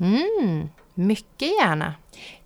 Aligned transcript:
Mm, 0.00 0.68
mycket 0.94 1.48
gärna. 1.48 1.94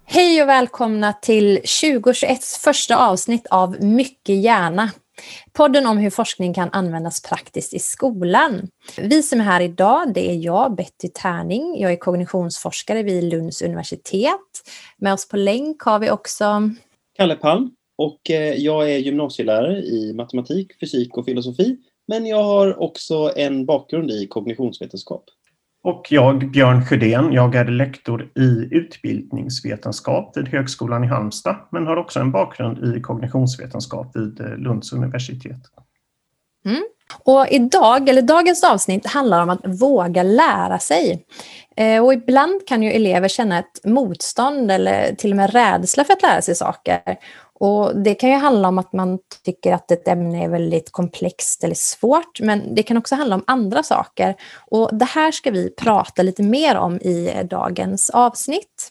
Hej 0.05 0.43
och 0.43 0.49
välkomna 0.49 1.13
till 1.13 1.55
2021 1.55 2.45
första 2.45 2.97
avsnitt 2.97 3.47
av 3.47 3.83
Mycket 3.83 4.37
gärna. 4.43 4.91
Podden 5.53 5.87
om 5.87 5.99
hur 5.99 6.11
forskning 6.11 6.55
kan 6.55 6.71
användas 6.73 7.23
praktiskt 7.23 7.75
i 7.75 7.79
skolan. 7.79 8.69
Vi 8.99 9.23
som 9.23 9.41
är 9.41 9.45
här 9.45 9.61
idag, 9.61 10.15
det 10.15 10.31
är 10.31 10.35
jag, 10.35 10.77
Betty 10.77 11.09
Tärning. 11.15 11.81
Jag 11.81 11.93
är 11.93 11.97
kognitionsforskare 11.97 13.03
vid 13.03 13.25
Lunds 13.25 13.63
universitet. 13.63 14.41
Med 14.99 15.13
oss 15.13 15.29
på 15.29 15.37
länk 15.37 15.83
har 15.83 15.99
vi 15.99 16.11
också 16.11 16.71
Kalle 17.17 17.37
Palm 17.37 17.71
och 17.99 18.31
eh, 18.31 18.55
jag 18.55 18.91
är 18.91 18.99
gymnasielärare 18.99 19.79
i 19.79 20.13
matematik, 20.13 20.81
fysik 20.81 21.17
och 21.17 21.25
filosofi. 21.25 21.77
Men 22.09 22.27
jag 22.27 22.43
har 22.43 22.83
också 22.83 23.33
en 23.37 23.67
bakgrund 23.67 24.11
i 24.11 24.27
kognitionsvetenskap. 24.27 25.25
Och 25.87 26.07
jag, 26.11 26.51
Björn 26.51 26.85
Sjödén, 26.85 27.33
jag 27.33 27.55
är 27.55 27.65
lektor 27.65 28.31
i 28.35 28.69
utbildningsvetenskap 28.71 30.37
vid 30.37 30.49
Högskolan 30.49 31.05
i 31.05 31.07
Halmstad, 31.07 31.57
men 31.71 31.87
har 31.87 31.97
också 31.97 32.21
en 32.21 32.33
bakgrund 32.33 32.97
i 32.97 33.01
kognitionsvetenskap 33.01 34.17
vid 34.17 34.41
eh, 34.41 34.57
Lunds 34.57 34.93
universitet. 34.93 35.61
Mm. 36.65 36.83
Och 37.19 37.47
idag, 37.51 38.09
eller 38.09 38.23
dagens 38.23 38.65
avsnitt 38.65 39.07
handlar 39.07 39.43
om 39.43 39.51
att 39.51 39.61
våga 39.65 40.23
lära 40.23 40.79
sig. 40.79 41.25
Eh, 41.77 42.05
och 42.05 42.13
ibland 42.13 42.67
kan 42.67 42.83
ju 42.83 42.91
elever 42.91 43.29
känna 43.29 43.59
ett 43.59 43.85
motstånd 43.85 44.71
eller 44.71 45.15
till 45.15 45.31
och 45.31 45.37
med 45.37 45.53
rädsla 45.53 46.05
för 46.05 46.13
att 46.13 46.23
lära 46.23 46.43
sig 46.43 46.55
saker. 46.55 47.01
Och 47.61 47.97
det 47.97 48.15
kan 48.15 48.31
ju 48.31 48.37
handla 48.37 48.69
om 48.69 48.79
att 48.79 48.93
man 48.93 49.19
tycker 49.45 49.73
att 49.73 49.91
ett 49.91 50.09
ämne 50.09 50.45
är 50.45 50.49
väldigt 50.49 50.93
komplext 50.93 51.65
eller 51.65 51.75
svårt, 51.75 52.41
men 52.41 52.75
det 52.75 52.83
kan 52.83 52.97
också 52.97 53.15
handla 53.15 53.35
om 53.35 53.45
andra 53.47 53.83
saker. 53.83 54.35
Och 54.67 54.99
det 54.99 55.05
här 55.05 55.33
ska 55.33 55.51
vi 55.51 55.71
prata 55.71 56.23
lite 56.23 56.43
mer 56.43 56.77
om 56.77 57.01
i 57.01 57.47
dagens 57.51 58.11
avsnitt. 58.11 58.91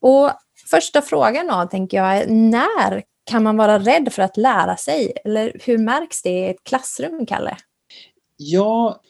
Och 0.00 0.30
första 0.70 1.02
frågan 1.02 1.46
då, 1.46 1.68
tänker 1.70 1.96
jag, 1.96 2.16
är 2.16 2.26
när 2.26 3.02
kan 3.30 3.42
man 3.42 3.56
vara 3.56 3.78
rädd 3.78 4.12
för 4.12 4.22
att 4.22 4.36
lära 4.36 4.76
sig? 4.76 5.12
Eller 5.24 5.52
hur 5.64 5.78
märks 5.78 6.22
det 6.22 6.30
i 6.30 6.48
ett 6.50 6.64
klassrum, 6.64 7.26
Kalle? 7.26 7.56
Ja, 8.36 9.00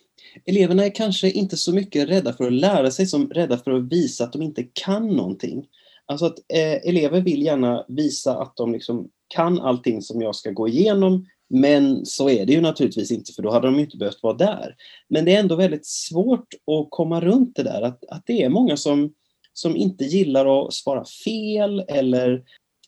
eleverna 0.46 0.84
är 0.84 0.94
kanske 0.94 1.30
inte 1.30 1.56
så 1.56 1.72
mycket 1.72 2.08
rädda 2.08 2.32
för 2.32 2.44
att 2.44 2.52
lära 2.52 2.90
sig 2.90 3.06
som 3.06 3.28
rädda 3.30 3.58
för 3.58 3.70
att 3.70 3.92
visa 3.92 4.24
att 4.24 4.32
de 4.32 4.42
inte 4.42 4.62
kan 4.62 5.16
någonting. 5.16 5.66
Alltså 6.10 6.26
att 6.26 6.38
eh, 6.38 6.88
elever 6.88 7.20
vill 7.20 7.42
gärna 7.42 7.84
visa 7.88 8.38
att 8.38 8.56
de 8.56 8.72
liksom 8.72 9.08
kan 9.28 9.60
allting 9.60 10.02
som 10.02 10.22
jag 10.22 10.36
ska 10.36 10.50
gå 10.50 10.68
igenom, 10.68 11.26
men 11.48 12.06
så 12.06 12.30
är 12.30 12.46
det 12.46 12.52
ju 12.52 12.60
naturligtvis 12.60 13.10
inte, 13.10 13.32
för 13.32 13.42
då 13.42 13.50
hade 13.50 13.66
de 13.66 13.78
inte 13.78 13.96
behövt 13.96 14.22
vara 14.22 14.36
där. 14.36 14.76
Men 15.08 15.24
det 15.24 15.34
är 15.34 15.40
ändå 15.40 15.56
väldigt 15.56 15.86
svårt 15.86 16.54
att 16.54 16.86
komma 16.90 17.20
runt 17.20 17.56
det 17.56 17.62
där, 17.62 17.82
att, 17.82 18.04
att 18.08 18.22
det 18.26 18.42
är 18.42 18.48
många 18.48 18.76
som, 18.76 19.14
som 19.52 19.76
inte 19.76 20.04
gillar 20.04 20.66
att 20.66 20.74
svara 20.74 21.04
fel 21.24 21.84
eller 21.88 22.44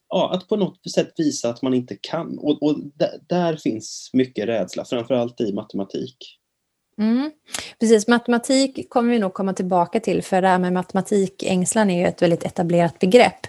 ja, 0.09 0.33
att 0.35 0.49
på 0.49 0.57
något 0.57 0.91
sätt 0.91 1.13
visa 1.17 1.51
att 1.51 1.63
man 1.63 1.75
inte 1.75 1.97
kan. 2.01 2.39
Och, 2.39 2.63
och 2.63 2.79
där, 2.95 3.21
där 3.27 3.57
finns 3.57 4.11
mycket 4.13 4.49
rädsla, 4.49 4.85
framförallt 4.85 5.41
i 5.41 5.53
matematik. 5.53 6.17
Mm. 7.03 7.31
Precis, 7.81 8.09
matematik 8.09 8.91
kommer 8.91 9.11
vi 9.11 9.19
nog 9.19 9.35
komma 9.35 9.53
tillbaka 9.53 10.01
till, 10.01 10.23
för 10.23 10.43
det 10.43 10.49
här 10.49 10.59
med 10.59 10.73
matematikängslan 10.73 11.91
är 11.91 12.01
ju 12.01 12.07
ett 12.07 12.23
väldigt 12.23 12.45
etablerat 12.45 12.99
begrepp. 12.99 13.47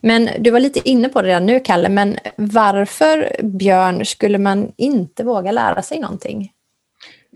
Men 0.00 0.28
du 0.38 0.50
var 0.50 0.60
lite 0.60 0.88
inne 0.88 1.08
på 1.08 1.22
det 1.22 1.28
redan 1.28 1.46
nu, 1.46 1.60
Kalle, 1.60 1.88
men 1.88 2.16
varför, 2.36 3.36
Björn, 3.42 4.04
skulle 4.04 4.38
man 4.38 4.72
inte 4.76 5.24
våga 5.24 5.52
lära 5.52 5.82
sig 5.82 6.00
någonting? 6.00 6.52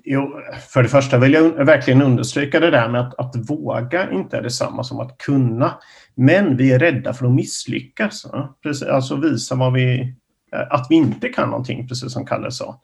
Jo, 0.04 0.30
för 0.68 0.82
det 0.82 0.88
första 0.88 1.18
vill 1.18 1.32
jag 1.32 1.64
verkligen 1.64 2.02
understryka 2.02 2.60
det 2.60 2.70
där 2.70 2.88
med 2.88 3.00
att, 3.00 3.18
att 3.18 3.50
våga 3.50 4.10
inte 4.10 4.36
är 4.36 4.42
detsamma 4.42 4.84
som 4.84 5.00
att 5.00 5.18
kunna. 5.18 5.74
Men 6.14 6.56
vi 6.56 6.72
är 6.72 6.78
rädda 6.78 7.12
för 7.12 7.26
att 7.26 7.32
misslyckas. 7.32 8.26
Precis, 8.62 8.88
alltså 8.88 9.16
visa 9.16 9.54
vad 9.54 9.72
vi, 9.72 10.14
att 10.70 10.86
vi 10.90 10.94
inte 10.94 11.28
kan 11.28 11.50
någonting, 11.50 11.88
precis 11.88 12.12
som 12.12 12.26
Kalle 12.26 12.50
sa. 12.50 12.80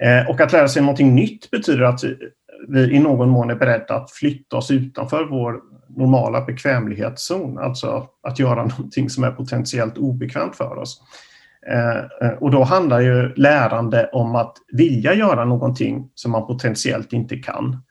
Eh, 0.00 0.30
och 0.30 0.40
att 0.40 0.52
lära 0.52 0.68
sig 0.68 0.82
någonting 0.82 1.14
nytt 1.14 1.50
betyder 1.50 1.82
att 1.82 2.00
vi 2.68 2.92
i 2.92 2.98
någon 2.98 3.28
mån 3.28 3.50
är 3.50 3.54
beredda 3.54 3.94
att 3.94 4.10
flytta 4.10 4.56
oss 4.56 4.70
utanför 4.70 5.24
vår 5.24 5.60
normala 5.88 6.40
bekvämlighetszon, 6.40 7.58
alltså 7.58 8.06
att 8.22 8.38
göra 8.38 8.64
någonting 8.66 9.10
som 9.10 9.24
är 9.24 9.30
potentiellt 9.30 9.98
obekvämt 9.98 10.56
för 10.56 10.78
oss. 10.78 11.02
Eh, 11.68 11.96
eh, 11.96 12.34
och 12.40 12.50
då 12.50 12.64
handlar 12.64 13.00
ju 13.00 13.34
lärande 13.34 14.10
om 14.12 14.34
att 14.34 14.56
vilja 14.72 15.14
göra 15.14 15.44
någonting 15.44 16.10
som 16.14 16.32
man 16.32 16.46
potentiellt 16.46 17.12
inte 17.12 17.36
kan. 17.36 17.82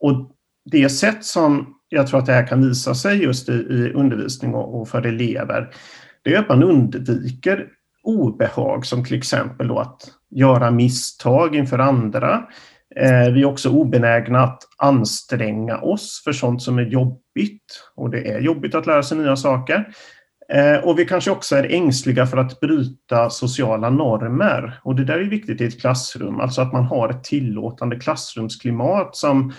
Och 0.00 0.30
det 0.64 0.88
sätt 0.88 1.24
som 1.24 1.74
jag 1.88 2.06
tror 2.06 2.20
att 2.20 2.26
det 2.26 2.32
här 2.32 2.46
kan 2.46 2.68
visa 2.68 2.94
sig 2.94 3.22
just 3.22 3.48
i, 3.48 3.52
i 3.52 3.92
undervisning 3.92 4.54
och, 4.54 4.80
och, 4.80 4.88
för 4.88 5.06
elever, 5.06 5.70
det 6.22 6.34
är 6.34 6.38
att 6.38 6.48
man 6.48 6.62
undviker 6.62 7.66
obehag 8.10 8.86
som 8.86 9.04
till 9.04 9.18
exempel 9.18 9.68
då 9.68 9.78
att 9.78 10.02
göra 10.30 10.70
misstag 10.70 11.56
inför 11.56 11.78
andra. 11.78 12.42
Eh, 12.96 13.32
vi 13.32 13.40
är 13.40 13.44
också 13.44 13.70
obenägna 13.70 14.42
att 14.42 14.62
anstränga 14.78 15.78
oss 15.78 16.22
för 16.24 16.32
sånt 16.32 16.62
som 16.62 16.78
är 16.78 16.86
jobbigt 16.86 17.82
och 17.96 18.10
det 18.10 18.30
är 18.30 18.40
jobbigt 18.40 18.74
att 18.74 18.86
lära 18.86 19.02
sig 19.02 19.18
nya 19.18 19.36
saker. 19.36 19.88
Eh, 20.52 20.76
och 20.84 20.98
vi 20.98 21.04
kanske 21.04 21.30
också 21.30 21.56
är 21.56 21.72
ängsliga 21.72 22.26
för 22.26 22.36
att 22.36 22.60
bryta 22.60 23.30
sociala 23.30 23.90
normer. 23.90 24.80
Och 24.82 24.94
det 24.94 25.04
där 25.04 25.18
är 25.18 25.24
viktigt 25.24 25.60
i 25.60 25.64
ett 25.64 25.80
klassrum, 25.80 26.40
alltså 26.40 26.62
att 26.62 26.72
man 26.72 26.84
har 26.84 27.08
ett 27.08 27.24
tillåtande 27.24 27.96
klassrumsklimat 27.96 29.16
som 29.16 29.52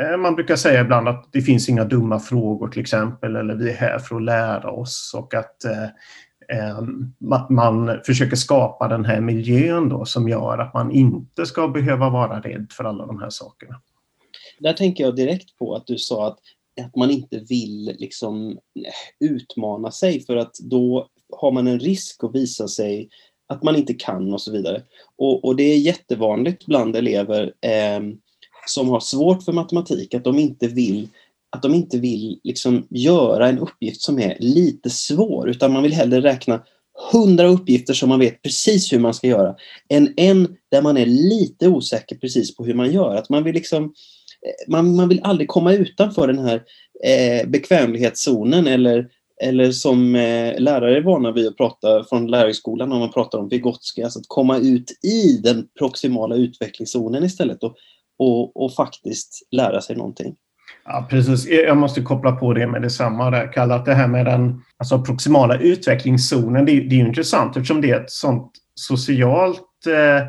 eh, 0.00 0.16
man 0.16 0.34
brukar 0.34 0.56
säga 0.56 0.80
ibland 0.80 1.08
att 1.08 1.28
det 1.32 1.42
finns 1.42 1.68
inga 1.68 1.84
dumma 1.84 2.18
frågor 2.18 2.68
till 2.68 2.80
exempel, 2.80 3.36
eller 3.36 3.54
vi 3.54 3.70
är 3.70 3.76
här 3.76 3.98
för 3.98 4.16
att 4.16 4.22
lära 4.22 4.70
oss 4.70 5.12
och 5.16 5.34
att 5.34 5.56
Eh, 6.52 6.78
att 7.30 7.50
man 7.50 8.00
försöker 8.06 8.36
skapa 8.36 8.88
den 8.88 9.04
här 9.04 9.20
miljön 9.20 9.88
då 9.88 10.04
som 10.04 10.28
gör 10.28 10.58
att 10.58 10.74
man 10.74 10.92
inte 10.92 11.46
ska 11.46 11.68
behöva 11.68 12.10
vara 12.10 12.40
rädd 12.40 12.66
för 12.70 12.84
alla 12.84 13.06
de 13.06 13.20
här 13.20 13.30
sakerna. 13.30 13.80
Där 14.58 14.72
tänker 14.72 15.04
jag 15.04 15.16
direkt 15.16 15.58
på 15.58 15.74
att 15.74 15.86
du 15.86 15.98
sa 15.98 16.26
att 16.26 16.38
att 16.80 16.96
man 16.96 17.10
inte 17.10 17.38
vill 17.38 17.96
liksom 17.98 18.50
eh, 18.50 19.28
utmana 19.30 19.90
sig 19.90 20.26
för 20.26 20.36
att 20.36 20.54
då 20.60 21.08
har 21.32 21.52
man 21.52 21.66
en 21.66 21.80
risk 21.80 22.24
att 22.24 22.34
visa 22.34 22.68
sig 22.68 23.08
att 23.46 23.62
man 23.62 23.76
inte 23.76 23.94
kan 23.94 24.32
och 24.32 24.40
så 24.40 24.52
vidare. 24.52 24.82
Och, 25.16 25.44
och 25.44 25.56
det 25.56 25.62
är 25.62 25.78
jättevanligt 25.78 26.66
bland 26.66 26.96
elever 26.96 27.54
eh, 27.60 28.00
som 28.66 28.88
har 28.88 29.00
svårt 29.00 29.42
för 29.42 29.52
matematik 29.52 30.14
att 30.14 30.24
de 30.24 30.38
inte 30.38 30.68
vill 30.68 31.08
att 31.50 31.62
de 31.62 31.74
inte 31.74 31.98
vill 31.98 32.40
liksom 32.44 32.86
göra 32.90 33.48
en 33.48 33.58
uppgift 33.58 34.02
som 34.02 34.18
är 34.18 34.36
lite 34.40 34.90
svår 34.90 35.50
utan 35.50 35.72
man 35.72 35.82
vill 35.82 35.92
hellre 35.92 36.20
räkna 36.20 36.62
hundra 37.12 37.46
uppgifter 37.46 37.94
som 37.94 38.08
man 38.08 38.18
vet 38.18 38.42
precis 38.42 38.92
hur 38.92 38.98
man 38.98 39.14
ska 39.14 39.26
göra 39.26 39.54
än 39.88 40.14
en 40.16 40.56
där 40.70 40.82
man 40.82 40.96
är 40.96 41.06
lite 41.06 41.68
osäker 41.68 42.16
precis 42.16 42.56
på 42.56 42.64
hur 42.64 42.74
man 42.74 42.92
gör. 42.92 43.14
Att 43.14 43.28
man 43.28 43.44
vill 43.44 43.54
liksom 43.54 43.84
eh, 43.84 44.72
man, 44.72 44.96
man 44.96 45.08
vill 45.08 45.20
aldrig 45.24 45.48
komma 45.48 45.72
utanför 45.72 46.26
den 46.26 46.38
här 46.38 46.62
eh, 47.04 47.48
bekvämlighetszonen 47.48 48.66
eller, 48.66 49.08
eller 49.42 49.72
som 49.72 50.14
eh, 50.14 50.60
lärare 50.60 50.96
är 50.96 51.02
vana 51.02 51.32
vid 51.32 51.46
att 51.46 51.56
prata 51.56 52.04
från 52.04 52.26
lärarhögskolan 52.26 52.92
om 52.92 52.98
man 52.98 53.12
pratar 53.12 53.38
om 53.38 53.48
Vygotsky, 53.48 54.02
alltså 54.02 54.18
att 54.18 54.28
komma 54.28 54.58
ut 54.58 54.90
i 55.04 55.40
den 55.42 55.68
proximala 55.78 56.34
utvecklingszonen 56.36 57.24
istället 57.24 57.62
och, 57.62 57.76
och, 58.18 58.64
och 58.64 58.74
faktiskt 58.74 59.48
lära 59.50 59.80
sig 59.80 59.96
någonting. 59.96 60.36
Ja, 60.84 61.06
precis. 61.10 61.46
Jag 61.46 61.76
måste 61.76 62.02
koppla 62.02 62.32
på 62.32 62.52
det 62.52 62.66
med 62.66 62.82
detsamma 62.82 63.30
där, 63.30 63.52
Kalle, 63.52 63.74
att 63.74 63.84
det 63.84 63.94
här 63.94 64.08
med 64.08 64.26
den 64.26 64.62
alltså 64.76 65.02
proximala 65.02 65.56
utvecklingszonen, 65.56 66.64
det, 66.64 66.72
det 66.80 66.94
är 66.94 67.00
intressant 67.00 67.56
eftersom 67.56 67.80
det 67.80 67.90
är 67.90 68.00
ett 68.00 68.10
sånt 68.10 68.52
socialt 68.74 69.86
eh, 69.86 70.28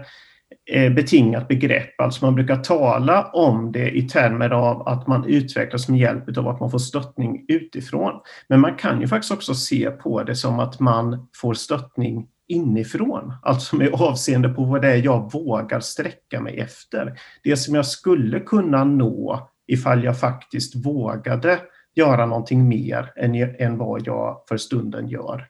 eh, 0.78 0.94
betingat 0.94 1.48
begrepp. 1.48 2.02
Alltså 2.02 2.26
man 2.26 2.36
brukar 2.36 2.56
tala 2.56 3.24
om 3.24 3.72
det 3.72 3.90
i 3.90 4.02
termer 4.02 4.50
av 4.50 4.88
att 4.88 5.08
man 5.08 5.26
utvecklas 5.26 5.90
med 5.90 6.00
hjälp 6.00 6.38
av 6.38 6.48
att 6.48 6.60
man 6.60 6.72
får 6.72 6.80
stöttning 6.80 7.46
utifrån. 7.48 8.14
Men 8.50 8.60
man 8.60 8.76
kan 8.76 9.02
ju 9.02 9.08
faktiskt 9.08 9.34
också 9.34 9.56
se 9.56 9.92
på 9.92 10.24
det 10.24 10.36
som 10.36 10.60
att 10.60 10.80
man 10.80 11.28
får 11.36 11.54
stöttning 11.54 12.28
inifrån, 12.48 13.34
alltså 13.42 13.76
med 13.76 13.94
avseende 13.94 14.50
på 14.50 14.64
vad 14.64 14.82
det 14.82 14.92
är 14.92 15.06
jag 15.06 15.32
vågar 15.34 15.80
sträcka 15.80 16.42
mig 16.42 16.60
efter. 16.60 17.14
Det 17.44 17.58
som 17.58 17.76
jag 17.76 17.86
skulle 17.86 18.40
kunna 18.40 18.84
nå 18.84 19.51
ifall 19.72 20.04
jag 20.04 20.20
faktiskt 20.20 20.76
vågade 20.76 21.60
göra 21.96 22.26
någonting 22.26 22.68
mer 22.68 23.14
än, 23.16 23.36
än 23.36 23.78
vad 23.78 24.08
jag 24.08 24.44
för 24.50 24.58
stunden 24.58 25.08
gör 25.08 25.48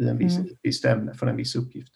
i 0.00 0.08
en 0.08 0.18
viss, 0.18 0.36
mm. 0.36 0.48
visst 0.62 0.84
ämne 0.84 1.14
för 1.14 1.26
en 1.26 1.36
viss 1.36 1.56
uppgift. 1.56 1.92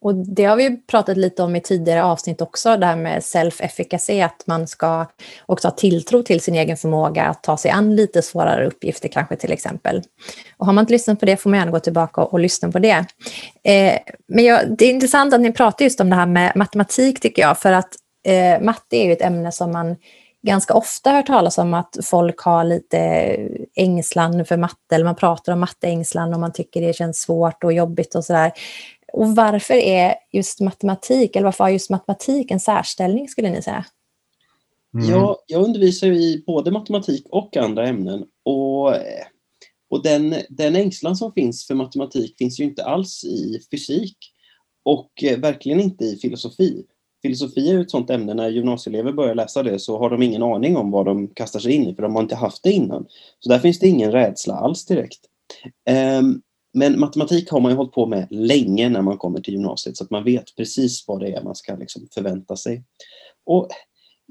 Och 0.00 0.14
det 0.14 0.44
har 0.44 0.56
vi 0.56 0.76
pratat 0.76 1.16
lite 1.16 1.42
om 1.42 1.56
i 1.56 1.60
tidigare 1.60 2.04
avsnitt 2.04 2.40
också, 2.40 2.76
det 2.76 2.86
här 2.86 2.96
med 2.96 3.22
self-efficacy, 3.22 4.24
att 4.24 4.46
man 4.46 4.66
ska 4.66 5.06
också 5.46 5.68
ha 5.68 5.72
tilltro 5.72 6.22
till 6.22 6.40
sin 6.40 6.54
egen 6.54 6.76
förmåga 6.76 7.24
att 7.24 7.42
ta 7.42 7.56
sig 7.56 7.70
an 7.70 7.96
lite 7.96 8.22
svårare 8.22 8.66
uppgifter 8.66 9.08
kanske 9.08 9.36
till 9.36 9.52
exempel. 9.52 10.02
Och 10.56 10.66
har 10.66 10.72
man 10.72 10.82
inte 10.82 10.92
lyssnat 10.92 11.20
på 11.20 11.26
det 11.26 11.36
får 11.36 11.50
man 11.50 11.58
gärna 11.58 11.72
gå 11.72 11.80
tillbaka 11.80 12.20
och, 12.20 12.32
och 12.32 12.40
lyssna 12.40 12.72
på 12.72 12.78
det. 12.78 13.04
Eh, 13.64 13.98
men 14.28 14.44
jag, 14.44 14.76
det 14.78 14.84
är 14.84 14.90
intressant 14.90 15.34
att 15.34 15.40
ni 15.40 15.52
pratar 15.52 15.84
just 15.84 16.00
om 16.00 16.10
det 16.10 16.16
här 16.16 16.26
med 16.26 16.52
matematik 16.56 17.20
tycker 17.20 17.42
jag, 17.42 17.58
för 17.58 17.72
att 17.72 17.94
eh, 18.26 18.64
matte 18.64 18.96
är 18.96 19.04
ju 19.04 19.12
ett 19.12 19.22
ämne 19.22 19.52
som 19.52 19.72
man 19.72 19.96
ganska 20.48 20.74
ofta 20.74 21.10
hört 21.10 21.26
talas 21.26 21.58
om 21.58 21.74
att 21.74 21.96
folk 22.02 22.40
har 22.40 22.64
lite 22.64 22.98
ängslan 23.74 24.44
för 24.44 24.56
matte, 24.56 24.94
eller 24.94 25.04
man 25.04 25.16
pratar 25.16 25.52
om 25.52 25.60
matteängslan 25.60 26.34
och 26.34 26.40
man 26.40 26.52
tycker 26.52 26.80
det 26.80 26.92
känns 26.92 27.20
svårt 27.20 27.64
och 27.64 27.72
jobbigt 27.72 28.14
och 28.14 28.24
sådär. 28.24 28.52
Och 29.12 29.36
varför 29.36 29.74
är 29.74 30.14
just 30.32 30.60
matematik, 30.60 31.36
eller 31.36 31.44
varför 31.44 31.64
har 31.64 31.70
just 31.70 31.90
matematik 31.90 32.50
en 32.50 32.60
särställning 32.60 33.28
skulle 33.28 33.50
ni 33.50 33.62
säga? 33.62 33.84
Mm. 34.94 35.10
Ja, 35.10 35.38
jag 35.46 35.64
undervisar 35.64 36.06
i 36.06 36.44
både 36.46 36.70
matematik 36.70 37.26
och 37.30 37.56
andra 37.56 37.86
ämnen 37.86 38.24
och, 38.44 38.94
och 39.90 40.02
den, 40.02 40.34
den 40.48 40.76
ängslan 40.76 41.16
som 41.16 41.32
finns 41.32 41.66
för 41.66 41.74
matematik 41.74 42.34
finns 42.38 42.60
ju 42.60 42.64
inte 42.64 42.84
alls 42.84 43.24
i 43.24 43.60
fysik 43.70 44.16
och 44.82 45.10
verkligen 45.38 45.80
inte 45.80 46.04
i 46.04 46.16
filosofi. 46.16 46.84
Filosofi 47.22 47.70
är 47.70 47.80
ett 47.80 47.90
sånt 47.90 48.10
ämne, 48.10 48.34
när 48.34 48.48
gymnasieelever 48.48 49.12
börjar 49.12 49.34
läsa 49.34 49.62
det 49.62 49.78
så 49.78 49.98
har 49.98 50.10
de 50.10 50.22
ingen 50.22 50.42
aning 50.42 50.76
om 50.76 50.90
vad 50.90 51.06
de 51.06 51.28
kastar 51.28 51.60
sig 51.60 51.72
in 51.72 51.88
i, 51.88 51.94
för 51.94 52.02
de 52.02 52.14
har 52.14 52.22
inte 52.22 52.36
haft 52.36 52.62
det 52.62 52.72
innan. 52.72 53.06
Så 53.40 53.48
där 53.48 53.58
finns 53.58 53.78
det 53.78 53.88
ingen 53.88 54.12
rädsla 54.12 54.54
alls 54.54 54.86
direkt. 54.86 55.20
Ehm, 55.88 56.40
men 56.72 57.00
matematik 57.00 57.50
har 57.50 57.60
man 57.60 57.72
ju 57.72 57.76
hållit 57.76 57.92
på 57.92 58.06
med 58.06 58.26
länge 58.30 58.88
när 58.88 59.02
man 59.02 59.18
kommer 59.18 59.40
till 59.40 59.54
gymnasiet, 59.54 59.96
så 59.96 60.04
att 60.04 60.10
man 60.10 60.24
vet 60.24 60.56
precis 60.56 61.04
vad 61.08 61.20
det 61.20 61.32
är 61.32 61.42
man 61.42 61.54
ska 61.54 61.76
liksom 61.76 62.08
förvänta 62.14 62.56
sig. 62.56 62.84
Och 63.46 63.68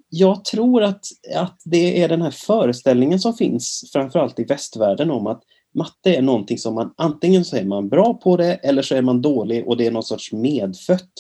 jag 0.09 0.45
tror 0.45 0.83
att, 0.83 1.05
att 1.35 1.61
det 1.65 2.03
är 2.03 2.09
den 2.09 2.21
här 2.21 2.31
föreställningen 2.31 3.19
som 3.19 3.33
finns, 3.33 3.89
framförallt 3.93 4.39
i 4.39 4.43
västvärlden, 4.43 5.11
om 5.11 5.27
att 5.27 5.43
matte 5.73 6.15
är 6.15 6.21
någonting 6.21 6.57
som 6.57 6.75
man 6.75 6.93
antingen 6.97 7.45
så 7.45 7.55
är 7.55 7.63
man 7.63 7.89
bra 7.89 8.13
på 8.13 8.37
det 8.37 8.53
eller 8.53 8.81
så 8.81 8.95
är 8.95 9.01
man 9.01 9.21
dålig 9.21 9.67
och 9.67 9.77
det 9.77 9.87
är 9.87 9.91
någon 9.91 10.03
sorts 10.03 10.33
medfött. 10.33 11.11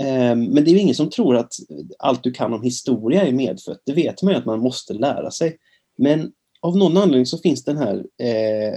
Ehm, 0.00 0.44
men 0.44 0.64
det 0.64 0.70
är 0.70 0.72
ju 0.72 0.78
ingen 0.78 0.94
som 0.94 1.10
tror 1.10 1.36
att 1.36 1.52
allt 1.98 2.22
du 2.22 2.32
kan 2.32 2.52
om 2.52 2.62
historia 2.62 3.22
är 3.22 3.32
medfött. 3.32 3.82
Det 3.86 3.92
vet 3.92 4.22
man 4.22 4.32
ju 4.32 4.38
att 4.38 4.46
man 4.46 4.60
måste 4.60 4.94
lära 4.94 5.30
sig. 5.30 5.56
Men 5.98 6.32
av 6.60 6.76
någon 6.76 6.96
anledning 6.96 7.26
så 7.26 7.38
finns 7.38 7.64
den 7.64 7.76
här 7.76 8.04
eh, 8.22 8.74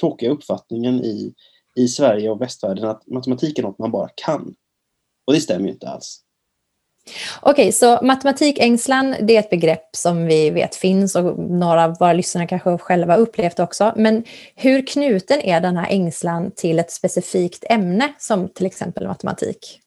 tråkiga 0.00 0.30
uppfattningen 0.30 1.04
i, 1.04 1.34
i 1.74 1.88
Sverige 1.88 2.30
och 2.30 2.40
västvärlden 2.40 2.88
att 2.88 3.06
matematik 3.06 3.58
är 3.58 3.62
något 3.62 3.78
man 3.78 3.90
bara 3.90 4.08
kan. 4.14 4.54
Och 5.26 5.32
det 5.32 5.40
stämmer 5.40 5.66
ju 5.66 5.72
inte 5.72 5.88
alls. 5.88 6.22
Okej, 7.40 7.52
okay, 7.52 7.72
så 7.72 7.98
matematikängslan 8.02 9.14
det 9.20 9.36
är 9.36 9.40
ett 9.40 9.50
begrepp 9.50 9.96
som 9.96 10.26
vi 10.26 10.50
vet 10.50 10.76
finns 10.76 11.16
och 11.16 11.38
några 11.38 11.84
av 11.84 11.96
våra 12.00 12.12
lyssnare 12.12 12.46
kanske 12.46 12.78
själva 12.78 13.16
upplevt 13.16 13.60
också. 13.60 13.92
Men 13.96 14.24
hur 14.54 14.86
knuten 14.86 15.40
är 15.40 15.60
den 15.60 15.76
här 15.76 15.90
ängslan 15.90 16.50
till 16.50 16.78
ett 16.78 16.90
specifikt 16.90 17.64
ämne 17.70 18.14
som 18.18 18.48
till 18.48 18.66
exempel 18.66 19.06
matematik? 19.06 19.80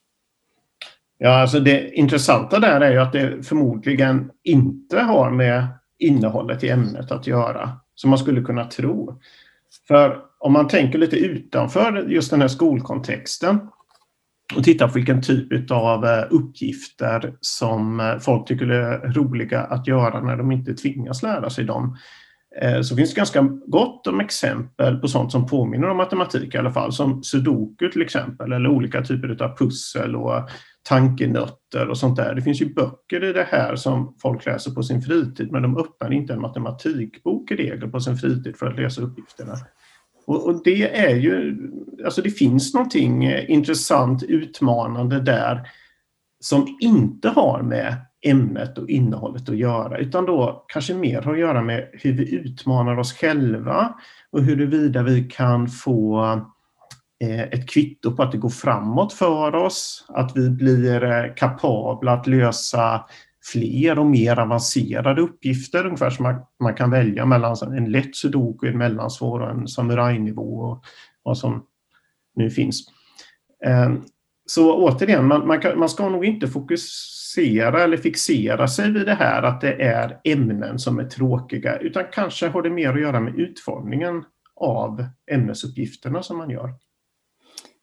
Ja, 1.24 1.42
alltså 1.42 1.60
det 1.60 1.94
intressanta 1.94 2.60
där 2.60 2.82
är 2.82 2.92
ju 2.92 2.98
att 2.98 3.14
det 3.14 3.48
förmodligen 3.48 4.32
inte 4.44 5.00
har 5.00 5.32
med 5.32 5.68
innehållet 6.00 6.64
i 6.64 6.70
ämnet 6.70 7.12
att 7.12 7.28
göra, 7.28 7.72
som 7.96 8.10
man 8.10 8.20
skulle 8.20 8.42
kunna 8.42 8.66
tro. 8.66 9.20
För 9.88 10.18
om 10.40 10.54
man 10.54 10.68
tänker 10.68 11.00
lite 11.00 11.16
utanför 11.16 12.06
just 12.08 12.32
den 12.32 12.42
här 12.42 12.48
skolkontexten 12.48 13.60
och 14.56 14.64
tittar 14.64 14.88
på 14.88 14.94
vilken 14.94 15.22
typ 15.22 15.72
av 15.72 16.06
eh, 16.06 16.24
uppgifter 16.30 17.34
som 17.42 18.00
eh, 18.00 18.18
folk 18.18 18.48
tycker 18.48 18.68
är 18.68 19.14
roliga 19.14 19.62
att 19.62 19.88
göra 19.88 20.22
när 20.22 20.38
de 20.38 20.52
inte 20.52 20.74
tvingas 20.74 21.24
lära 21.24 21.50
sig 21.50 21.66
dem, 21.66 21.98
eh, 22.62 22.82
så 22.82 22.96
finns 22.96 23.14
det 23.14 23.18
ganska 23.18 23.42
gott 23.68 24.08
om 24.08 24.20
exempel 24.20 24.98
på 24.98 25.08
sånt 25.08 25.32
som 25.32 25.48
påminner 25.48 25.90
om 25.90 25.98
matematik 25.98 26.56
i 26.56 26.58
alla 26.58 26.72
fall, 26.72 26.94
som 26.94 27.24
sudoku 27.24 27.90
till 27.92 28.02
exempel, 28.02 28.52
eller 28.52 28.70
olika 28.70 29.02
typer 29.02 29.44
av 29.44 29.58
pussel 29.58 30.16
och 30.16 30.50
tankenötter 30.84 31.90
och 31.90 31.98
sånt 31.98 32.16
där. 32.16 32.36
Det 32.36 32.42
finns 32.42 32.62
ju 32.62 32.74
böcker 32.74 33.24
i 33.24 33.34
det 33.34 33.48
här 33.50 33.76
som 33.76 34.16
folk 34.22 34.46
läser 34.46 34.72
på 34.72 34.84
sin 34.84 35.02
fritid, 35.02 35.52
men 35.52 35.62
de 35.62 35.78
öppnar 35.78 36.14
inte 36.14 36.34
en 36.34 36.42
matematikbok 36.42 37.52
i 37.52 37.56
regel 37.56 37.92
på 37.92 38.00
sin 38.00 38.18
fritid 38.18 38.58
för 38.58 38.68
att 38.68 38.80
läsa 38.80 39.02
uppgifterna. 39.02 39.54
Och, 40.26 40.46
och 40.46 40.64
det 40.64 40.98
är 40.98 41.16
ju, 41.16 41.58
alltså 42.06 42.22
det 42.22 42.30
finns 42.30 42.74
någonting 42.74 43.26
eh, 43.26 43.52
intressant, 43.52 44.24
utmanande 44.24 45.20
där 45.20 45.68
som 46.40 46.78
inte 46.82 47.30
har 47.30 47.62
med 47.62 47.96
ämnet 48.26 48.78
och 48.78 48.90
innehållet 48.90 49.50
att 49.50 49.58
göra, 49.58 49.98
utan 49.98 50.26
då 50.26 50.66
kanske 50.68 50.94
mer 50.94 51.22
har 51.22 51.34
att 51.34 51.40
göra 51.40 51.62
med 51.62 51.90
hur 51.94 52.14
vi 52.14 52.36
utmanar 52.36 52.98
oss 52.98 53.14
själva 53.14 53.96
och 54.32 54.42
huruvida 54.42 55.04
vi 55.04 55.24
kan 55.24 55.68
få 55.68 56.26
Eh, 57.22 57.42
ett 57.42 57.70
kvitto 57.70 58.16
på 58.16 58.24
att 58.24 58.32
det 58.32 58.38
går 58.38 58.50
framåt 58.50 59.14
för 59.14 59.56
oss, 59.56 60.06
att 60.08 60.32
vi 60.36 60.50
blir 60.50 61.04
eh, 61.04 61.34
kapabla 61.36 62.12
att 62.12 62.28
lösa 62.28 63.06
fler 63.52 64.00
och 64.00 64.06
mer 64.06 64.40
avancerade 64.40 65.22
uppgifter, 65.22 65.86
ungefär 65.86 66.10
som 66.10 66.24
man, 66.24 66.36
man 66.60 66.74
kan 66.74 66.92
välja 66.92 67.26
mellan 67.26 67.56
en 67.78 67.92
lätt 67.92 68.16
sudoku, 68.16 68.68
en 68.68 68.78
mellansvår 68.78 69.40
och 69.40 69.50
en 69.50 69.68
samurajnivå 69.68 70.60
och 70.60 70.84
vad 71.24 71.38
som 71.38 71.66
nu 72.36 72.50
finns. 72.50 72.84
Ehm, 73.66 74.02
så 74.46 74.76
återigen, 74.76 75.28
man, 75.28 75.48
man, 75.48 75.62
kan, 75.62 75.80
man 75.80 75.90
ska 75.90 76.10
nog 76.10 76.26
inte 76.26 76.48
fokusera 76.48 77.84
eller 77.84 77.98
fixera 77.98 78.68
sig 78.68 78.92
vid 78.92 79.06
det 79.06 79.16
här 79.16 79.44
att 79.44 79.62
det 79.62 79.74
är 79.74 80.20
ämnen 80.24 80.80
som 80.80 81.00
är 81.00 81.06
tråkiga, 81.06 81.78
utan 81.78 82.04
kanske 82.12 82.48
har 82.48 82.62
det 82.62 82.70
mer 82.70 82.90
att 82.90 83.02
göra 83.02 83.20
med 83.20 83.40
utformningen 83.40 84.24
av 84.56 85.06
ämnesuppgifterna 85.32 86.24
som 86.24 86.38
man 86.38 86.50
gör. 86.50 86.74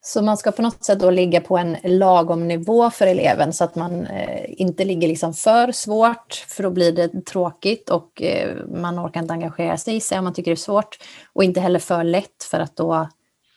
Så 0.00 0.22
man 0.22 0.36
ska 0.36 0.52
på 0.52 0.62
något 0.62 0.84
sätt 0.84 1.00
då 1.00 1.10
ligga 1.10 1.40
på 1.40 1.58
en 1.58 1.76
lagom 1.84 2.48
nivå 2.48 2.90
för 2.90 3.06
eleven 3.06 3.52
så 3.52 3.64
att 3.64 3.74
man 3.74 4.06
eh, 4.06 4.44
inte 4.48 4.84
ligger 4.84 5.08
liksom 5.08 5.34
för 5.34 5.72
svårt 5.72 6.44
för 6.48 6.62
då 6.62 6.70
blir 6.70 6.92
det 6.92 7.26
tråkigt 7.26 7.90
och 7.90 8.22
eh, 8.22 8.56
man 8.66 9.06
orkar 9.06 9.20
inte 9.20 9.32
engagera 9.32 9.76
sig 9.76 9.96
i 9.96 10.00
sig 10.00 10.18
om 10.18 10.24
man 10.24 10.34
tycker 10.34 10.50
det 10.50 10.54
är 10.54 10.56
svårt. 10.56 10.98
Och 11.32 11.44
inte 11.44 11.60
heller 11.60 11.78
för 11.78 12.04
lätt 12.04 12.44
för 12.50 12.60
att 12.60 12.76
då 12.76 13.08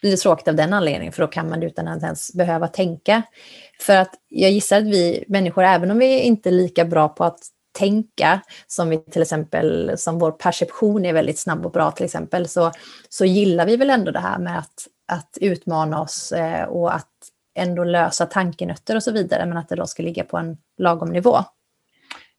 blir 0.01 0.11
det 0.11 0.17
tråkigt 0.17 0.47
av 0.47 0.55
den 0.55 0.73
anledningen 0.73 1.13
för 1.13 1.21
då 1.21 1.27
kan 1.27 1.49
man 1.49 1.59
det 1.59 1.65
utan 1.65 1.87
att 1.87 2.03
ens 2.03 2.33
behöva 2.33 2.67
tänka. 2.67 3.21
För 3.79 3.97
att 3.97 4.13
jag 4.27 4.51
gissar 4.51 4.77
att 4.77 4.87
vi 4.87 5.23
människor, 5.27 5.63
även 5.63 5.91
om 5.91 5.97
vi 5.97 6.19
inte 6.19 6.49
är 6.49 6.53
lika 6.53 6.85
bra 6.85 7.09
på 7.09 7.23
att 7.23 7.39
tänka, 7.71 8.41
som 8.67 8.89
vi 8.89 8.97
till 8.97 9.21
exempel, 9.21 9.93
som 9.97 10.19
vår 10.19 10.31
perception 10.31 11.05
är 11.05 11.13
väldigt 11.13 11.39
snabb 11.39 11.65
och 11.65 11.71
bra 11.71 11.91
till 11.91 12.05
exempel, 12.05 12.47
så, 12.47 12.71
så 13.09 13.25
gillar 13.25 13.65
vi 13.65 13.77
väl 13.77 13.89
ändå 13.89 14.11
det 14.11 14.19
här 14.19 14.39
med 14.39 14.59
att 14.59 14.87
att 15.11 15.37
utmana 15.41 16.01
oss 16.01 16.31
eh, 16.31 16.63
och 16.63 16.95
att 16.95 17.07
ändå 17.55 17.83
lösa 17.83 18.25
tankenötter 18.25 18.95
och 18.95 19.03
så 19.03 19.11
vidare, 19.11 19.45
men 19.45 19.57
att 19.57 19.69
det 19.69 19.75
då 19.75 19.85
ska 19.85 20.03
ligga 20.03 20.23
på 20.23 20.37
en 20.37 20.57
lagom 20.77 21.09
nivå. 21.09 21.37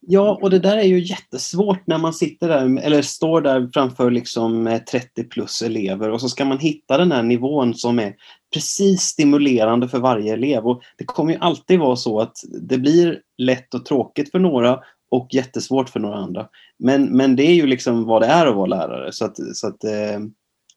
Ja, 0.06 0.38
och 0.42 0.50
det 0.50 0.58
där 0.58 0.76
är 0.76 0.82
ju 0.82 0.98
jättesvårt 0.98 1.86
när 1.86 1.98
man 1.98 2.12
sitter 2.12 2.48
där, 2.48 2.80
eller 2.80 3.02
står 3.02 3.40
där 3.40 3.70
framför 3.74 4.10
liksom 4.10 4.66
eh, 4.66 4.78
30 4.78 5.24
plus 5.24 5.62
elever 5.62 6.10
och 6.10 6.20
så 6.20 6.28
ska 6.28 6.44
man 6.44 6.58
hitta 6.58 6.98
den 6.98 7.12
här 7.12 7.22
nivån 7.22 7.74
som 7.74 7.98
är 7.98 8.14
precis 8.54 9.00
stimulerande 9.00 9.88
för 9.88 9.98
varje 9.98 10.32
elev. 10.32 10.66
Och 10.66 10.82
det 10.98 11.04
kommer 11.04 11.32
ju 11.32 11.38
alltid 11.38 11.78
vara 11.78 11.96
så 11.96 12.20
att 12.20 12.36
det 12.60 12.78
blir 12.78 13.20
lätt 13.38 13.74
och 13.74 13.84
tråkigt 13.84 14.30
för 14.30 14.38
några 14.38 14.80
och 15.10 15.28
jättesvårt 15.30 15.88
för 15.88 16.00
några 16.00 16.16
andra. 16.16 16.48
Men, 16.78 17.16
men 17.16 17.36
det 17.36 17.42
är 17.42 17.54
ju 17.54 17.66
liksom 17.66 18.04
vad 18.04 18.22
det 18.22 18.26
är 18.26 18.46
att 18.46 18.56
vara 18.56 18.66
lärare. 18.66 19.12
Så 19.12 19.24
att, 19.24 19.36
så 19.56 19.66
att, 19.66 19.84
eh, 19.84 20.20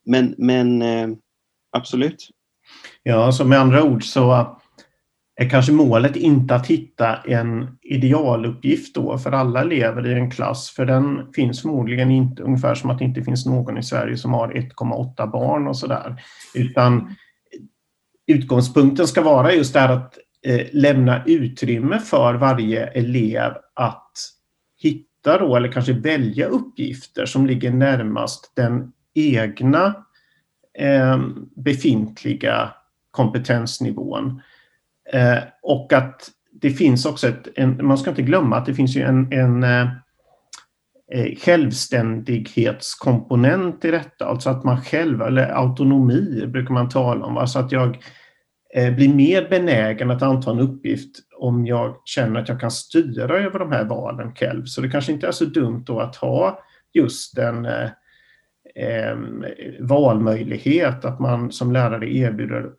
men, 0.05 0.35
men 0.37 0.81
eh, 0.81 1.07
absolut. 1.75 2.29
Ja, 3.03 3.32
så 3.32 3.46
med 3.46 3.60
andra 3.60 3.84
ord 3.84 4.03
så 4.03 4.55
är 5.36 5.50
kanske 5.50 5.72
målet 5.72 6.15
inte 6.15 6.55
att 6.55 6.67
hitta 6.67 7.15
en 7.15 7.77
idealuppgift 7.82 8.96
då 8.96 9.17
för 9.17 9.32
alla 9.32 9.62
elever 9.62 10.08
i 10.08 10.13
en 10.13 10.32
klass, 10.32 10.70
för 10.70 10.86
den 10.86 11.34
finns 11.34 11.62
förmodligen 11.62 12.12
inte, 12.12 12.44
ungefär 12.44 12.75
som 12.75 12.89
att 12.89 13.00
det 13.00 13.05
inte 13.05 13.22
finns 13.22 13.46
någon 13.46 13.77
i 13.77 13.84
Sverige 13.84 14.17
som 14.17 14.34
har 14.34 14.48
1,8 14.48 15.32
barn 15.32 15.67
och 15.67 15.77
sådär. 15.77 16.24
Utan 16.55 17.15
utgångspunkten 18.27 19.08
ska 19.08 19.22
vara 19.22 19.53
just 19.53 19.74
det 19.74 19.79
här 19.79 19.94
att 19.94 20.17
eh, 20.46 20.67
lämna 20.72 21.24
utrymme 21.25 22.00
för 22.00 22.34
varje 22.34 22.86
elev 22.86 23.53
att 23.74 24.12
hitta 24.82 25.38
då, 25.38 25.55
eller 25.55 25.72
kanske 25.72 25.94
välja 25.94 26.48
uppgifter 26.48 27.25
som 27.25 27.46
ligger 27.46 27.72
närmast 27.72 28.51
den 28.55 28.91
egna 29.13 30.04
Eh, 30.77 31.20
befintliga 31.55 32.74
kompetensnivån. 33.12 34.41
Eh, 35.13 35.38
och 35.62 35.94
att 35.94 36.29
det 36.62 36.70
finns 36.70 37.05
också 37.05 37.27
ett, 37.27 37.48
en, 37.55 37.88
man 37.88 37.98
ska 37.98 38.10
inte 38.10 38.22
glömma 38.22 38.58
att 38.58 38.65
det 38.65 38.74
finns 38.74 38.96
ju 38.96 39.01
en, 39.01 39.34
en 39.34 39.63
eh, 39.63 39.88
eh 41.12 41.36
självständighetskomponent 41.38 43.86
i 43.86 43.91
detta, 43.91 44.25
alltså 44.25 44.50
att 44.50 44.63
man 44.63 44.82
själv, 44.82 45.22
eller 45.22 45.50
autonomi 45.50 46.48
brukar 46.48 46.74
man 46.74 46.89
tala 46.89 47.25
om, 47.25 47.38
alltså 47.38 47.60
att 47.60 47.72
jag 47.72 47.98
eh, 48.75 48.96
blir 48.96 49.13
mer 49.13 49.50
benägen 49.50 50.12
att 50.12 50.22
anta 50.22 50.51
en 50.51 50.60
uppgift 50.60 51.15
om 51.38 51.65
jag 51.65 51.96
känner 52.05 52.39
att 52.39 52.50
jag 52.50 52.60
kan 52.60 52.72
styra 52.72 53.38
över 53.38 53.60
de 53.60 53.72
här 53.72 53.84
valen 53.84 54.36
själv. 54.36 54.65
Så 54.65 54.82
det 54.82 54.89
kanske 54.89 55.12
inte 55.12 55.27
är 55.27 55.32
så 55.32 55.46
dumt 55.46 55.84
då 55.86 56.00
att 56.00 56.15
ha 56.15 56.60
just 56.94 57.38
en 57.38 57.67
eh, 58.75 59.17
valmöjlighet, 59.79 61.05
att 61.05 61.20
man 61.20 61.51
som 61.51 61.72
lärare 61.72 62.15
erbjuder 62.15 62.72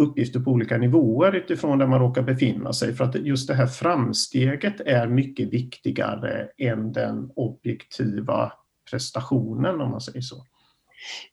uppgifter 0.00 0.40
på 0.40 0.50
olika 0.50 0.78
nivåer 0.78 1.32
utifrån 1.32 1.78
där 1.78 1.86
man 1.86 2.00
råkar 2.00 2.22
befinna 2.22 2.72
sig. 2.72 2.94
För 2.94 3.04
att 3.04 3.14
just 3.14 3.48
det 3.48 3.54
här 3.54 3.66
framsteget 3.66 4.80
är 4.80 5.06
mycket 5.06 5.48
viktigare 5.48 6.48
än 6.58 6.92
den 6.92 7.30
objektiva 7.36 8.52
prestationen 8.90 9.80
om 9.80 9.90
man 9.90 10.00
säger 10.00 10.20
så. 10.20 10.46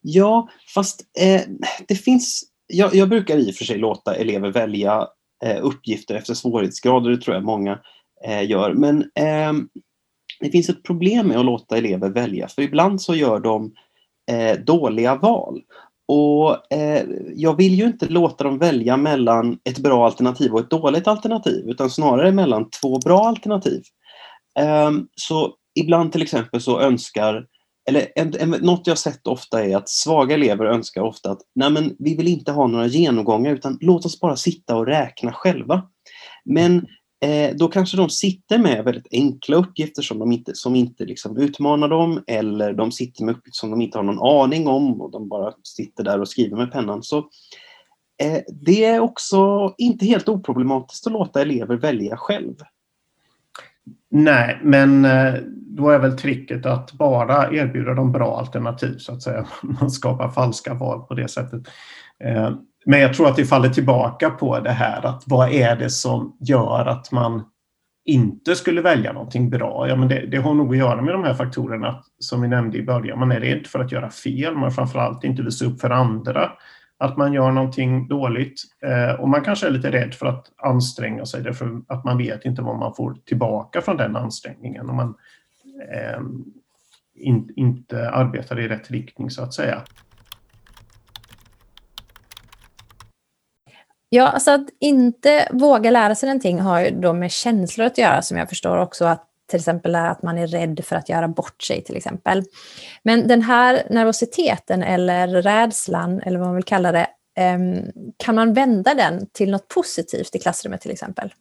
Ja, 0.01 0.49
fast 0.75 1.01
eh, 1.19 1.41
det 1.87 1.95
finns... 1.95 2.43
Jag, 2.67 2.95
jag, 2.95 3.09
brukar 3.09 3.37
i 3.37 3.51
och 3.51 3.55
för 3.55 3.65
sig 3.65 3.77
låta 3.77 4.15
elever 4.15 4.51
välja 4.51 5.07
eh, 5.45 5.57
uppgifter 5.61 6.15
efter 6.15 6.33
svårighetsgrader, 6.33 7.09
det 7.09 7.21
tror 7.21 7.35
jag 7.35 7.43
många 7.43 7.79
eh, 8.25 8.49
gör. 8.49 8.73
Men 8.73 9.11
ehm, 9.15 9.69
det 10.39 10.49
finns 10.49 10.69
ett 10.69 10.83
problem 10.83 11.27
med 11.27 11.37
att 11.37 11.45
låta 11.45 11.77
elever 11.77 12.09
välja, 12.09 12.47
för 12.47 12.61
ibland 12.61 13.01
så 13.01 13.15
gör 13.15 13.39
de 13.39 13.73
eh, 14.31 14.59
dåliga 14.59 15.15
val. 15.15 15.61
Och 16.07 16.73
eh, 16.73 17.05
Jag 17.35 17.55
vill 17.55 17.73
ju 17.73 17.85
inte 17.85 18.05
låta 18.07 18.43
dem 18.43 18.57
välja 18.57 18.97
mellan 18.97 19.59
ett 19.63 19.79
bra 19.79 20.05
alternativ 20.05 20.53
och 20.53 20.59
ett 20.59 20.69
dåligt 20.69 21.07
alternativ, 21.07 21.69
utan 21.69 21.89
snarare 21.89 22.31
mellan 22.31 22.69
två 22.69 22.99
bra 22.99 23.27
alternativ. 23.27 23.81
Eh, 24.59 24.91
så 25.15 25.53
ibland 25.79 26.11
till 26.11 26.21
exempel 26.21 26.61
så 26.61 26.79
önskar 26.79 27.45
eller 27.89 28.07
en, 28.15 28.33
en, 28.39 28.49
något 28.49 28.87
jag 28.87 28.97
sett 28.97 29.27
ofta 29.27 29.63
är 29.63 29.77
att 29.77 29.89
svaga 29.89 30.35
elever 30.35 30.65
önskar 30.65 31.01
ofta 31.01 31.31
att 31.31 31.41
Nej, 31.55 31.69
men 31.69 31.95
vi 31.99 32.15
vill 32.15 32.27
inte 32.27 32.51
ha 32.51 32.67
några 32.67 32.85
genomgångar 32.85 33.53
utan 33.53 33.77
låt 33.81 34.05
oss 34.05 34.19
bara 34.19 34.35
sitta 34.35 34.75
och 34.75 34.85
räkna 34.85 35.33
själva. 35.33 35.83
Men 36.45 36.85
eh, 37.21 37.55
då 37.55 37.67
kanske 37.67 37.97
de 37.97 38.09
sitter 38.09 38.57
med 38.57 38.83
väldigt 38.83 39.07
enkla 39.11 39.55
uppgifter 39.55 40.01
som, 40.01 40.19
de 40.19 40.31
inte, 40.31 40.55
som 40.55 40.75
inte 40.75 41.05
liksom 41.05 41.37
utmanar 41.37 41.87
dem 41.87 42.23
eller 42.27 42.73
de 42.73 42.91
sitter 42.91 43.23
med 43.23 43.35
uppgifter 43.35 43.57
som 43.57 43.71
de 43.71 43.81
inte 43.81 43.97
har 43.97 44.03
någon 44.03 44.43
aning 44.43 44.67
om 44.67 45.01
och 45.01 45.11
de 45.11 45.29
bara 45.29 45.53
sitter 45.63 46.03
där 46.03 46.21
och 46.21 46.29
skriver 46.29 46.57
med 46.57 46.71
pennan. 46.71 47.03
Så 47.03 47.17
eh, 48.23 48.39
Det 48.47 48.85
är 48.85 48.99
också 48.99 49.73
inte 49.77 50.05
helt 50.05 50.29
oproblematiskt 50.29 51.07
att 51.07 51.13
låta 51.13 51.41
elever 51.41 51.75
välja 51.75 52.17
själv. 52.17 52.55
Nej, 54.09 54.59
men 54.63 55.05
eh, 55.05 55.33
då 55.77 55.89
är 55.89 55.99
väl 55.99 56.17
tricket 56.17 56.65
att 56.65 56.91
bara 56.91 57.51
erbjuda 57.53 57.93
dem 57.93 58.11
bra 58.11 58.39
alternativ 58.39 58.97
så 58.97 59.13
att 59.13 59.21
säga. 59.21 59.47
Man 59.81 59.91
skapar 59.91 60.29
falska 60.29 60.73
val 60.73 61.01
på 61.01 61.13
det 61.13 61.27
sättet. 61.27 61.61
Eh, 62.23 62.51
men 62.89 62.99
jag 62.99 63.13
tror 63.13 63.27
att 63.27 63.35
det 63.35 63.45
faller 63.45 63.69
tillbaka 63.69 64.29
på 64.29 64.59
det 64.59 64.71
här 64.71 65.05
att 65.05 65.23
vad 65.25 65.51
är 65.51 65.75
det 65.75 65.89
som 65.89 66.37
gör 66.39 66.85
att 66.85 67.11
man 67.11 67.43
inte 68.05 68.55
skulle 68.55 68.81
välja 68.81 69.13
någonting 69.13 69.49
bra? 69.49 69.89
Ja, 69.89 69.95
men 69.95 70.07
det, 70.07 70.25
det 70.25 70.37
har 70.37 70.53
nog 70.53 70.71
att 70.71 70.77
göra 70.77 71.01
med 71.01 71.13
de 71.13 71.23
här 71.23 71.33
faktorerna 71.33 72.03
som 72.19 72.41
vi 72.41 72.47
nämnde 72.47 72.77
i 72.77 72.83
början. 72.83 73.19
Man 73.19 73.31
är 73.31 73.39
rädd 73.39 73.67
för 73.67 73.79
att 73.79 73.91
göra 73.91 74.09
fel, 74.09 74.57
men 74.57 74.71
framförallt 74.71 75.23
inte 75.23 75.41
visa 75.41 75.65
upp 75.65 75.81
för 75.81 75.89
andra 75.89 76.51
att 76.97 77.17
man 77.17 77.33
gör 77.33 77.51
någonting 77.51 78.07
dåligt. 78.07 78.61
Eh, 78.83 79.19
och 79.19 79.29
man 79.29 79.43
kanske 79.43 79.67
är 79.67 79.71
lite 79.71 79.91
rädd 79.91 80.13
för 80.13 80.25
att 80.25 80.51
anstränga 80.57 81.25
sig 81.25 81.43
därför 81.43 81.81
att 81.87 82.03
man 82.03 82.17
vet 82.17 82.45
inte 82.45 82.61
vad 82.61 82.79
man 82.79 82.95
får 82.95 83.17
tillbaka 83.25 83.81
från 83.81 83.97
den 83.97 84.15
ansträngningen 84.15 84.89
om 84.89 84.95
man 84.95 85.15
eh, 85.93 86.21
in, 87.15 87.53
inte 87.55 88.09
arbetar 88.09 88.59
i 88.59 88.67
rätt 88.67 88.91
riktning 88.91 89.29
så 89.29 89.43
att 89.43 89.53
säga. 89.53 89.81
Ja, 94.09 94.27
alltså 94.27 94.51
att 94.51 94.67
inte 94.79 95.49
våga 95.51 95.91
lära 95.91 96.15
sig 96.15 96.27
någonting 96.27 96.59
har 96.59 96.81
ju 96.81 96.91
då 96.91 97.13
med 97.13 97.31
känslor 97.31 97.87
att 97.87 97.97
göra 97.97 98.21
som 98.21 98.37
jag 98.37 98.49
förstår 98.49 98.77
också 98.77 99.05
att 99.05 99.23
till 99.47 99.57
exempel 99.59 99.95
är 99.95 100.09
att 100.09 100.23
man 100.23 100.37
är 100.37 100.47
rädd 100.47 100.79
för 100.83 100.95
att 100.95 101.09
göra 101.09 101.27
bort 101.27 101.63
sig 101.63 101.83
till 101.83 101.95
exempel. 101.95 102.43
Men 103.03 103.27
den 103.27 103.41
här 103.41 103.87
nervositeten 103.89 104.83
eller 104.83 105.41
rädslan 105.41 106.19
eller 106.19 106.39
vad 106.39 106.47
man 106.47 106.55
vill 106.55 106.63
kalla 106.63 106.91
det, 106.91 107.07
ehm, 107.35 107.91
kan 108.17 108.35
man 108.35 108.53
vända 108.53 108.93
den 108.93 109.27
till 109.31 109.51
något 109.51 109.67
positivt 109.67 110.35
i 110.35 110.39
klassrummet 110.39 110.81
till 110.81 110.91
exempel? 110.91 111.33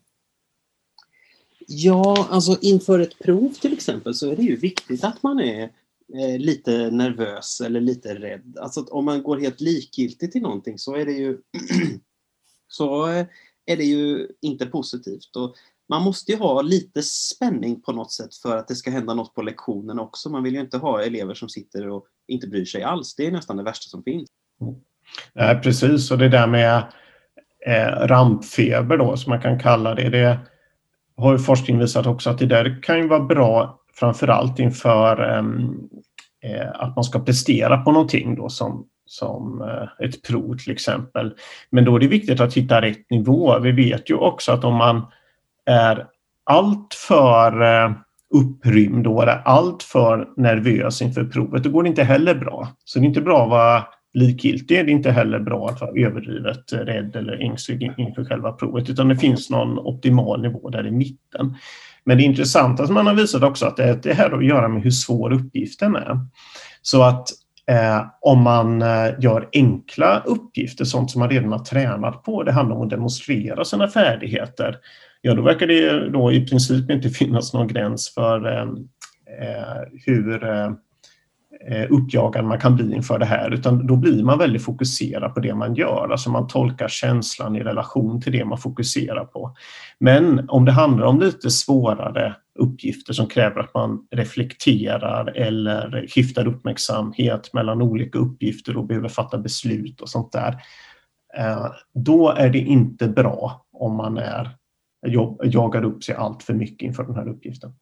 Ja, 1.68 2.28
alltså 2.30 2.56
inför 2.60 2.98
ett 2.98 3.18
prov 3.18 3.48
till 3.60 3.72
exempel 3.72 4.14
så 4.14 4.30
är 4.30 4.36
det 4.36 4.42
ju 4.42 4.56
viktigt 4.56 5.04
att 5.04 5.22
man 5.22 5.40
är 5.40 5.62
eh, 6.14 6.38
lite 6.38 6.90
nervös 6.90 7.60
eller 7.60 7.80
lite 7.80 8.14
rädd. 8.14 8.56
Alltså 8.60 8.80
om 8.80 9.04
man 9.04 9.22
går 9.22 9.40
helt 9.40 9.60
likgiltig 9.60 10.32
till 10.32 10.42
någonting 10.42 10.78
så 10.78 10.94
är 10.96 11.04
det 11.04 11.12
ju 11.12 11.38
så 12.68 13.08
eh, 13.08 13.26
är 13.66 13.76
det 13.76 13.84
ju 13.84 14.28
inte 14.42 14.66
positivt. 14.66 15.36
Och 15.36 15.54
man 15.88 16.02
måste 16.02 16.32
ju 16.32 16.38
ha 16.38 16.62
lite 16.62 17.02
spänning 17.02 17.82
på 17.82 17.92
något 17.92 18.12
sätt 18.12 18.34
för 18.34 18.56
att 18.56 18.68
det 18.68 18.74
ska 18.74 18.90
hända 18.90 19.14
något 19.14 19.34
på 19.34 19.42
lektionen 19.42 19.98
också. 19.98 20.30
Man 20.30 20.42
vill 20.42 20.54
ju 20.54 20.60
inte 20.60 20.78
ha 20.78 21.02
elever 21.02 21.34
som 21.34 21.48
sitter 21.48 21.88
och 21.88 22.06
inte 22.28 22.46
bryr 22.46 22.64
sig 22.64 22.82
alls. 22.82 23.14
Det 23.14 23.26
är 23.26 23.32
nästan 23.32 23.56
det 23.56 23.62
värsta 23.62 23.88
som 23.88 24.02
finns. 24.02 24.28
Mm. 24.60 24.74
Eh, 25.34 25.60
precis, 25.60 26.10
och 26.10 26.18
det 26.18 26.28
där 26.28 26.46
med 26.46 26.92
eh, 27.66 28.06
rampfeber 28.06 28.96
då, 28.96 29.16
som 29.16 29.30
man 29.30 29.40
kan 29.40 29.60
kalla 29.60 29.94
det, 29.94 30.08
det 30.08 30.38
har 31.16 31.32
ju 31.32 31.38
forskning 31.38 31.78
visat 31.78 32.06
också 32.06 32.30
att 32.30 32.38
det 32.38 32.46
där 32.46 32.82
kan 32.82 32.98
ju 32.98 33.08
vara 33.08 33.24
bra 33.24 33.80
framförallt 33.94 34.58
inför 34.58 35.22
ehm, 35.22 35.88
eh, 36.42 36.70
att 36.74 36.96
man 36.96 37.04
ska 37.04 37.18
prestera 37.20 37.78
på 37.78 37.92
någonting 37.92 38.34
då 38.34 38.48
som, 38.48 38.86
som 39.06 39.62
eh, 39.62 40.06
ett 40.06 40.22
prov 40.22 40.56
till 40.56 40.72
exempel. 40.72 41.34
Men 41.70 41.84
då 41.84 41.96
är 41.96 42.00
det 42.00 42.08
viktigt 42.08 42.40
att 42.40 42.54
hitta 42.54 42.82
rätt 42.82 43.10
nivå. 43.10 43.58
Vi 43.58 43.72
vet 43.72 44.10
ju 44.10 44.14
också 44.14 44.52
att 44.52 44.64
om 44.64 44.74
man 44.74 45.06
är 45.66 46.06
alltför 46.44 47.62
eh, 47.62 47.92
upprymd 48.34 49.06
och 49.06 49.22
är 49.22 49.42
alltför 49.44 50.28
nervös 50.36 51.02
inför 51.02 51.24
provet, 51.24 51.62
då 51.62 51.70
går 51.70 51.82
det 51.82 51.88
inte 51.88 52.04
heller 52.04 52.34
bra. 52.34 52.68
Så 52.84 52.98
det 52.98 53.04
är 53.04 53.08
inte 53.08 53.20
bra 53.20 53.42
att 53.42 53.50
vara 53.50 53.84
likgiltig, 54.14 54.86
det 54.86 54.90
är 54.90 54.94
inte 54.94 55.10
heller 55.10 55.40
bra 55.40 55.68
att 55.68 55.80
vara 55.80 55.90
överdrivet 55.90 56.72
rädd 56.72 57.16
eller 57.16 57.42
ängslig 57.42 57.92
inför 57.96 58.24
själva 58.24 58.52
provet, 58.52 58.90
utan 58.90 59.08
det 59.08 59.16
finns 59.16 59.50
någon 59.50 59.78
optimal 59.78 60.42
nivå 60.42 60.70
där 60.70 60.86
i 60.86 60.90
mitten. 60.90 61.56
Men 62.04 62.16
det 62.16 62.22
intressanta 62.22 62.86
som 62.86 62.94
man 62.94 63.06
har 63.06 63.14
visat 63.14 63.42
också 63.42 63.66
att 63.66 63.76
det, 63.76 64.02
det 64.02 64.14
här 64.14 64.30
har 64.30 64.38
att 64.38 64.46
göra 64.46 64.68
med 64.68 64.82
hur 64.82 64.90
svår 64.90 65.32
uppgiften 65.32 65.96
är. 65.96 66.18
Så 66.82 67.02
att 67.02 67.28
eh, 67.70 68.06
om 68.20 68.42
man 68.42 68.82
eh, 68.82 69.10
gör 69.18 69.48
enkla 69.52 70.22
uppgifter, 70.26 70.84
sånt 70.84 71.10
som 71.10 71.18
man 71.18 71.30
redan 71.30 71.52
har 71.52 71.58
tränat 71.58 72.22
på, 72.22 72.42
det 72.42 72.52
handlar 72.52 72.76
om 72.76 72.82
att 72.82 72.90
demonstrera 72.90 73.64
sina 73.64 73.88
färdigheter, 73.88 74.76
ja 75.20 75.34
då 75.34 75.42
verkar 75.42 75.66
det 75.66 76.08
då 76.08 76.32
i 76.32 76.46
princip 76.46 76.90
inte 76.90 77.08
finnas 77.10 77.54
någon 77.54 77.68
gräns 77.68 78.14
för 78.14 78.52
eh, 78.52 78.62
eh, 79.40 79.82
hur 80.06 80.44
eh, 80.44 80.70
eh, 81.68 81.86
uppjagad 81.90 82.44
man 82.44 82.60
kan 82.60 82.76
bli 82.76 82.94
inför 82.94 83.18
det 83.18 83.26
här, 83.26 83.50
utan 83.50 83.86
då 83.86 83.96
blir 83.96 84.24
man 84.24 84.38
väldigt 84.38 84.64
fokuserad 84.64 85.34
på 85.34 85.40
det 85.40 85.54
man 85.54 85.74
gör. 85.74 86.08
Alltså 86.12 86.30
man 86.30 86.46
tolkar 86.46 86.88
känslan 86.88 87.56
i 87.56 87.60
relation 87.60 88.20
till 88.20 88.32
det 88.32 88.44
man 88.44 88.58
fokuserar 88.58 89.24
på. 89.24 89.56
Men 89.98 90.48
om 90.48 90.64
det 90.64 90.72
handlar 90.72 91.06
om 91.06 91.20
lite 91.20 91.50
svårare 91.50 92.36
uppgifter 92.58 93.12
som 93.12 93.26
kräver 93.26 93.60
att 93.60 93.74
man 93.74 94.06
reflekterar 94.10 95.26
eller 95.36 96.06
skiftar 96.08 96.46
uppmärksamhet 96.46 97.52
mellan 97.52 97.82
olika 97.82 98.18
uppgifter 98.18 98.76
och 98.76 98.86
behöver 98.86 99.08
fatta 99.08 99.38
beslut 99.38 100.00
och 100.00 100.08
sånt 100.08 100.32
där, 100.32 100.62
eh, 101.36 101.66
då 101.94 102.30
är 102.30 102.50
det 102.50 102.58
inte 102.58 103.08
bra 103.08 103.66
om 103.72 103.96
man 103.96 104.18
är 104.18 104.56
jagar 105.44 105.84
upp 105.84 106.04
sig 106.04 106.14
allt 106.14 106.42
för 106.42 106.54
mycket 106.54 106.86
inför 106.86 107.04
den 107.04 107.14
här 107.14 107.28
uppgiften. 107.28 107.72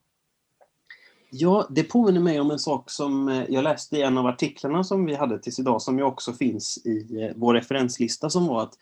Ja, 1.30 1.66
det 1.70 1.82
påminner 1.82 2.20
mig 2.20 2.40
om 2.40 2.50
en 2.50 2.58
sak 2.58 2.90
som 2.90 3.28
eh, 3.28 3.44
jag 3.48 3.64
läste 3.64 3.96
i 3.96 4.02
en 4.02 4.18
av 4.18 4.26
artiklarna 4.26 4.84
som 4.84 5.04
vi 5.04 5.14
hade 5.14 5.38
tills 5.38 5.58
idag, 5.58 5.82
som 5.82 5.98
ju 5.98 6.04
också 6.04 6.32
finns 6.32 6.86
i 6.86 7.22
eh, 7.22 7.32
vår 7.36 7.54
referenslista, 7.54 8.30
som 8.30 8.46
var 8.46 8.62
att 8.62 8.74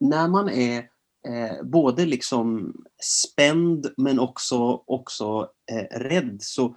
när 0.00 0.28
man 0.28 0.48
är 0.48 0.84
eh, 1.28 1.64
både 1.64 2.06
liksom 2.06 2.74
spänd 3.02 3.86
men 3.96 4.18
också, 4.18 4.82
också 4.86 5.48
eh, 5.72 5.98
rädd 5.98 6.38
så, 6.40 6.76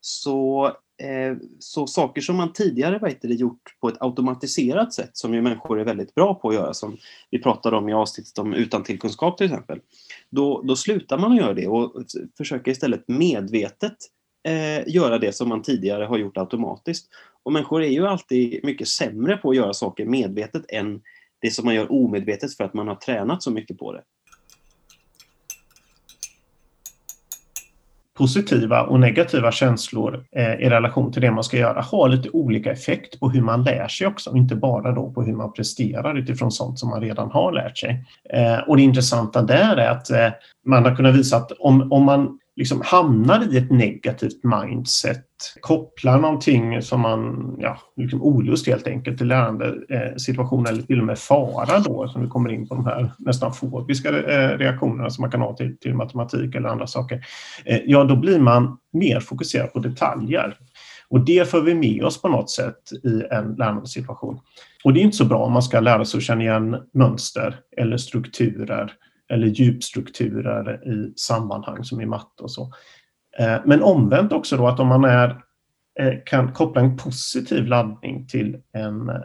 så 0.00 0.72
Eh, 1.02 1.36
så 1.58 1.86
saker 1.86 2.20
som 2.20 2.36
man 2.36 2.52
tidigare 2.52 2.98
vet 2.98 3.22
det, 3.22 3.28
gjort 3.28 3.62
på 3.80 3.88
ett 3.88 4.02
automatiserat 4.02 4.94
sätt, 4.94 5.10
som 5.12 5.34
ju 5.34 5.42
människor 5.42 5.80
är 5.80 5.84
väldigt 5.84 6.14
bra 6.14 6.34
på 6.34 6.48
att 6.48 6.54
göra, 6.54 6.74
som 6.74 6.96
vi 7.30 7.42
pratade 7.42 7.76
om 7.76 7.88
i 7.88 7.92
avsnittet 7.92 8.38
om 8.38 8.54
utan 8.54 8.82
tillkunskap 8.82 9.38
till 9.38 9.46
exempel, 9.46 9.80
då, 10.30 10.62
då 10.62 10.76
slutar 10.76 11.18
man 11.18 11.32
att 11.32 11.38
göra 11.38 11.54
det 11.54 11.66
och 11.66 12.04
försöker 12.36 12.70
istället 12.70 13.08
medvetet 13.08 13.96
eh, 14.48 14.88
göra 14.88 15.18
det 15.18 15.32
som 15.32 15.48
man 15.48 15.62
tidigare 15.62 16.04
har 16.04 16.18
gjort 16.18 16.36
automatiskt. 16.36 17.08
Och 17.42 17.52
människor 17.52 17.82
är 17.82 17.90
ju 17.90 18.06
alltid 18.06 18.60
mycket 18.64 18.88
sämre 18.88 19.36
på 19.36 19.50
att 19.50 19.56
göra 19.56 19.74
saker 19.74 20.06
medvetet 20.06 20.64
än 20.68 21.00
det 21.40 21.50
som 21.50 21.64
man 21.64 21.74
gör 21.74 21.92
omedvetet 21.92 22.56
för 22.56 22.64
att 22.64 22.74
man 22.74 22.88
har 22.88 22.94
tränat 22.94 23.42
så 23.42 23.50
mycket 23.50 23.78
på 23.78 23.92
det. 23.92 24.02
positiva 28.18 28.82
och 28.82 29.00
negativa 29.00 29.52
känslor 29.52 30.24
eh, 30.32 30.52
i 30.52 30.70
relation 30.70 31.12
till 31.12 31.22
det 31.22 31.30
man 31.30 31.44
ska 31.44 31.56
göra 31.56 31.80
har 31.80 32.08
lite 32.08 32.30
olika 32.30 32.72
effekt 32.72 33.20
på 33.20 33.30
hur 33.30 33.40
man 33.40 33.64
lär 33.64 33.88
sig 33.88 34.06
också, 34.06 34.36
inte 34.36 34.56
bara 34.56 34.92
då 34.92 35.12
på 35.12 35.22
hur 35.22 35.32
man 35.32 35.52
presterar 35.52 36.18
utifrån 36.18 36.52
sånt 36.52 36.78
som 36.78 36.90
man 36.90 37.00
redan 37.00 37.30
har 37.30 37.52
lärt 37.52 37.78
sig. 37.78 38.04
Eh, 38.30 38.58
och 38.58 38.76
det 38.76 38.82
intressanta 38.82 39.42
där 39.42 39.76
är 39.76 39.90
att 39.90 40.10
eh, 40.10 40.28
man 40.66 40.84
har 40.84 40.96
kunnat 40.96 41.14
visa 41.14 41.36
att 41.36 41.52
om, 41.52 41.92
om 41.92 42.04
man 42.04 42.38
liksom 42.56 42.82
hamnar 42.84 43.54
i 43.54 43.58
ett 43.58 43.70
negativt 43.70 44.44
mindset 44.44 45.27
kopplar 45.60 46.20
någonting 46.20 46.82
som 46.82 47.00
man, 47.00 47.54
ja, 47.58 47.78
liksom 47.96 48.22
olust 48.22 48.66
helt 48.66 48.86
enkelt 48.86 49.18
till 49.18 49.26
lärandesituationen 49.26 50.66
eh, 50.66 50.72
eller 50.72 50.82
till 50.82 51.00
och 51.00 51.06
med 51.06 51.18
fara 51.18 51.78
då, 51.78 52.08
som 52.08 52.22
vi 52.22 52.28
kommer 52.28 52.50
in 52.52 52.68
på 52.68 52.74
de 52.74 52.86
här 52.86 53.10
nästan 53.18 53.52
fobiska 53.52 54.08
eh, 54.08 54.58
reaktionerna 54.58 55.10
som 55.10 55.22
man 55.22 55.30
kan 55.30 55.40
ha 55.40 55.56
till, 55.56 55.78
till 55.78 55.94
matematik 55.94 56.54
eller 56.54 56.68
andra 56.68 56.86
saker. 56.86 57.26
Eh, 57.64 57.80
ja, 57.86 58.04
då 58.04 58.16
blir 58.16 58.38
man 58.38 58.78
mer 58.92 59.20
fokuserad 59.20 59.72
på 59.72 59.78
detaljer. 59.78 60.56
Och 61.10 61.24
det 61.24 61.50
för 61.50 61.60
vi 61.60 61.74
med 61.74 62.04
oss 62.04 62.22
på 62.22 62.28
något 62.28 62.50
sätt 62.50 62.92
i 63.04 63.22
en 63.30 63.54
lärandesituation. 63.54 64.40
Och 64.84 64.92
det 64.92 65.00
är 65.00 65.02
inte 65.04 65.16
så 65.16 65.24
bra 65.24 65.38
om 65.38 65.52
man 65.52 65.62
ska 65.62 65.80
lära 65.80 66.04
sig 66.04 66.18
att 66.18 66.24
känna 66.24 66.42
igen 66.42 66.76
mönster 66.94 67.56
eller 67.76 67.96
strukturer 67.96 68.92
eller 69.30 69.46
djupstrukturer 69.46 70.88
i 70.88 71.12
sammanhang 71.16 71.84
som 71.84 72.00
i 72.00 72.06
matte 72.06 72.42
och 72.42 72.50
så. 72.50 72.72
Eh, 73.38 73.56
men 73.64 73.82
omvänt 73.82 74.32
också 74.32 74.56
då 74.56 74.68
att 74.68 74.80
om 74.80 74.88
man 74.88 75.04
är, 75.04 75.28
eh, 76.00 76.14
kan 76.26 76.52
koppla 76.52 76.80
en 76.80 76.96
positiv 76.96 77.66
laddning 77.66 78.26
till 78.26 78.56
en 78.72 79.08
eh, 79.08 79.16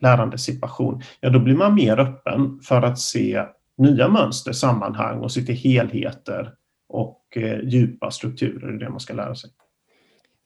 lärandesituation, 0.00 1.02
ja 1.20 1.30
då 1.30 1.38
blir 1.38 1.54
man 1.54 1.74
mer 1.74 2.00
öppen 2.00 2.60
för 2.62 2.82
att 2.82 2.98
se 2.98 3.44
nya 3.76 4.08
mönster, 4.08 4.52
sammanhang 4.52 5.18
och 5.18 5.32
se 5.32 5.42
till 5.42 5.54
helheter 5.54 6.52
och 6.88 7.38
djupa 7.62 8.10
strukturer 8.10 8.74
i 8.74 8.78
det 8.78 8.90
man 8.90 9.00
ska 9.00 9.14
lära 9.14 9.34
sig. 9.34 9.50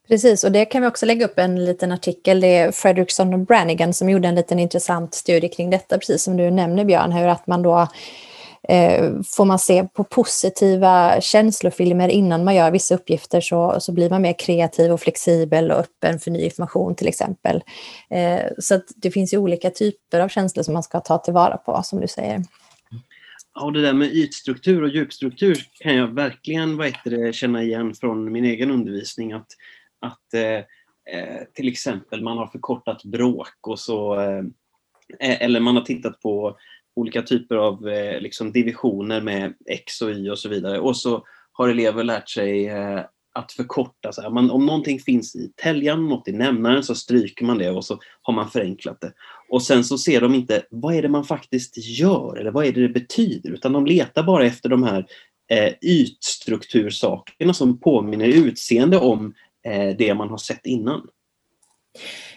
Precis, 0.09 0.45
och 0.45 0.53
det 0.53 0.65
kan 0.65 0.83
vi 0.83 0.89
också 0.89 1.07
lägga 1.07 1.27
upp 1.27 1.39
en 1.39 1.65
liten 1.65 1.93
artikel. 1.93 2.41
Det 2.41 2.57
är 2.57 2.73
Fredrickson 2.73 3.35
och 3.35 3.39
Brannigan 3.39 3.95
som 3.95 4.11
gjorde 4.11 4.29
en 4.29 4.35
liten 4.35 4.59
intressant 4.59 5.15
studie 5.15 5.49
kring 5.49 5.71
detta, 5.71 5.99
precis 5.99 6.23
som 6.23 6.37
du 6.37 6.51
nämner 6.51 6.85
Björn, 6.85 7.13
hur 7.13 7.29
att 7.29 7.47
man 7.47 7.63
då 7.63 7.89
Eh, 8.69 9.13
får 9.25 9.45
man 9.45 9.59
se 9.59 9.85
på 9.85 10.05
positiva 10.05 11.21
känslofilmer 11.21 12.09
innan 12.09 12.45
man 12.45 12.55
gör 12.55 12.71
vissa 12.71 12.95
uppgifter 12.95 13.41
så, 13.41 13.81
så 13.81 13.93
blir 13.93 14.11
man 14.11 14.23
mer 14.23 14.39
kreativ 14.39 14.93
och 14.93 15.01
flexibel 15.01 15.71
och 15.71 15.79
öppen 15.79 16.19
för 16.19 16.31
ny 16.31 16.45
information 16.45 16.95
till 16.95 17.09
exempel. 17.09 17.63
Eh, 18.11 18.41
så 18.59 18.81
det 18.97 19.11
finns 19.11 19.35
ju 19.35 19.39
olika 19.39 19.71
typer 19.71 20.21
av 20.21 20.29
känslor 20.29 20.63
som 20.63 20.75
man 20.75 20.83
ska 20.83 21.01
ta 21.01 21.19
tillvara 21.19 21.57
på, 21.57 21.81
som 21.85 22.01
du 22.01 22.09
säger. 22.09 22.43
Ja, 23.55 23.71
det 23.71 23.83
där 23.83 23.93
med 23.93 24.13
ytstruktur 24.13 24.83
och 24.83 24.89
djupstruktur 24.89 25.67
kan 25.81 25.95
jag 25.95 26.07
verkligen 26.07 26.77
vad 26.77 26.93
det, 27.05 27.35
känna 27.35 27.63
igen 27.63 27.95
från 27.95 28.33
min 28.33 28.45
egen 28.45 28.71
undervisning. 28.71 29.33
Att, 29.33 29.47
att 30.01 30.35
eh, 30.35 30.65
eh 31.15 31.43
till 31.55 31.69
exempel 31.69 32.23
man 32.23 32.39
har 32.39 32.47
förkortat 32.47 33.05
bråk 33.05 33.67
och 33.67 33.79
så 33.79 34.21
eh, 34.21 34.45
eh 35.21 35.43
eller 35.43 35.61
man 35.61 35.77
har 35.77 35.83
tittat 35.83 36.21
på 36.21 36.57
olika 36.97 37.23
typer 37.23 37.57
av 37.57 37.89
eh, 37.89 38.21
liksom 38.21 38.53
divisioner 38.53 39.21
med 39.21 39.55
X 39.67 40.03
och 40.03 40.11
Y 40.11 40.31
och 40.31 40.39
så 40.39 40.49
vidare. 40.49 40.81
Och 40.81 40.97
så 40.97 41.25
har 41.53 41.69
elever 41.69 42.05
lärt 42.05 42.29
sig 42.29 42.69
eh, 42.69 43.01
att 43.35 43.53
förkorta. 43.53 44.13
Så 44.13 44.23
här. 44.23 44.31
Man, 44.31 44.51
om 44.51 44.67
någonting 44.67 45.01
finns 45.01 45.37
i 45.37 45.53
täljaren, 45.57 46.09
något 46.09 46.29
i 46.29 46.33
nämnaren, 46.33 46.83
så 46.83 46.95
stryker 46.95 47.45
man 47.45 47.59
det 47.59 47.71
och 47.71 47.85
så 47.85 47.99
har 48.23 48.35
man 48.35 48.51
förenklat 48.51 49.01
det. 49.01 49.13
Och 49.49 49.63
sen 49.63 49.85
så 49.85 49.99
ser 49.99 50.21
de 50.21 50.35
inte 50.35 50.63
vad 50.71 50.95
är 50.95 51.03
det 51.03 51.09
man 51.09 51.25
faktiskt 51.25 51.75
gör 51.77 52.37
eller 52.37 52.51
vad 52.51 52.67
är 52.67 52.73
det 52.73 52.83
det 52.83 53.01
betyder, 53.01 53.51
utan 53.51 53.73
de 53.73 53.87
letar 53.87 54.23
bara 54.23 54.47
efter 54.47 54.69
de 54.69 54.83
här 54.83 55.07
eh, 55.51 55.73
ytstruktursakerna 55.83 57.55
som 57.55 57.81
påminner 57.81 58.29
utseende 58.29 58.99
om 58.99 59.35
eh, 59.67 59.97
det 59.97 60.15
man 60.15 60.31
har 60.31 60.39
sett 60.39 60.67
innan. 60.67 61.09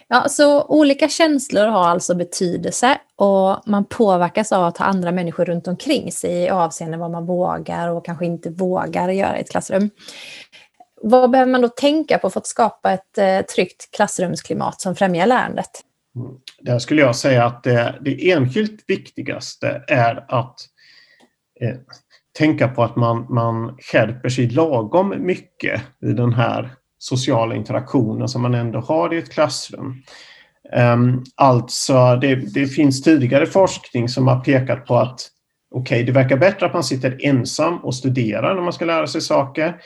Ja, 0.08 0.28
så 0.28 0.64
olika 0.64 1.08
känslor 1.08 1.66
har 1.66 1.88
alltså 1.88 2.14
betydelse 2.14 2.98
och 3.16 3.68
man 3.68 3.84
påverkas 3.84 4.52
av 4.52 4.64
att 4.64 4.78
ha 4.78 4.86
andra 4.86 5.12
människor 5.12 5.44
runt 5.44 5.68
omkring 5.68 6.12
sig 6.12 6.30
i 6.30 6.48
avseende 6.48 6.96
vad 6.96 7.10
man 7.10 7.26
vågar 7.26 7.88
och 7.88 8.04
kanske 8.04 8.26
inte 8.26 8.50
vågar 8.50 9.08
göra 9.08 9.38
i 9.38 9.40
ett 9.40 9.50
klassrum. 9.50 9.90
Vad 11.02 11.30
behöver 11.30 11.52
man 11.52 11.60
då 11.60 11.68
tänka 11.68 12.18
på 12.18 12.30
för 12.30 12.40
att 12.40 12.46
skapa 12.46 12.92
ett 12.92 13.18
eh, 13.18 13.40
tryggt 13.40 13.90
klassrumsklimat 13.96 14.80
som 14.80 14.96
främjar 14.96 15.26
lärandet? 15.26 15.70
Mm. 16.16 16.36
Där 16.60 16.78
skulle 16.78 17.02
jag 17.02 17.16
säga 17.16 17.44
att 17.44 17.62
det, 17.62 17.94
det 18.00 18.30
enskilt 18.30 18.84
viktigaste 18.86 19.84
är 19.88 20.24
att 20.28 20.60
eh, 21.60 21.76
tänka 22.38 22.68
på 22.68 22.82
att 22.82 22.96
man, 22.96 23.26
man 23.34 23.76
skärper 23.78 24.28
sig 24.28 24.48
lagom 24.48 25.14
mycket 25.18 25.82
i 26.02 26.12
den 26.12 26.32
här 26.32 26.74
sociala 26.98 27.54
interaktionen 27.54 28.28
som 28.28 28.42
man 28.42 28.54
ändå 28.54 28.80
har 28.80 29.14
i 29.14 29.18
ett 29.18 29.32
klassrum. 29.32 30.02
Ehm, 30.72 31.24
alltså, 31.34 32.16
det, 32.16 32.34
det, 32.34 32.66
finns 32.66 33.02
tidigare 33.02 33.46
forskning 33.46 34.08
som 34.08 34.28
har 34.28 34.40
pekat 34.40 34.86
på 34.86 34.96
att 34.96 35.20
okej, 35.70 35.96
okay, 35.96 36.04
det 36.04 36.12
verkar 36.12 36.36
bättre 36.36 36.66
att 36.66 36.74
man 36.74 36.84
sitter 36.84 37.26
ensam 37.26 37.78
och 37.78 37.94
studerar 37.94 38.54
när 38.54 38.62
man 38.62 38.72
ska 38.72 38.84
lära 38.84 39.06
sig 39.06 39.20
saker. 39.20 39.80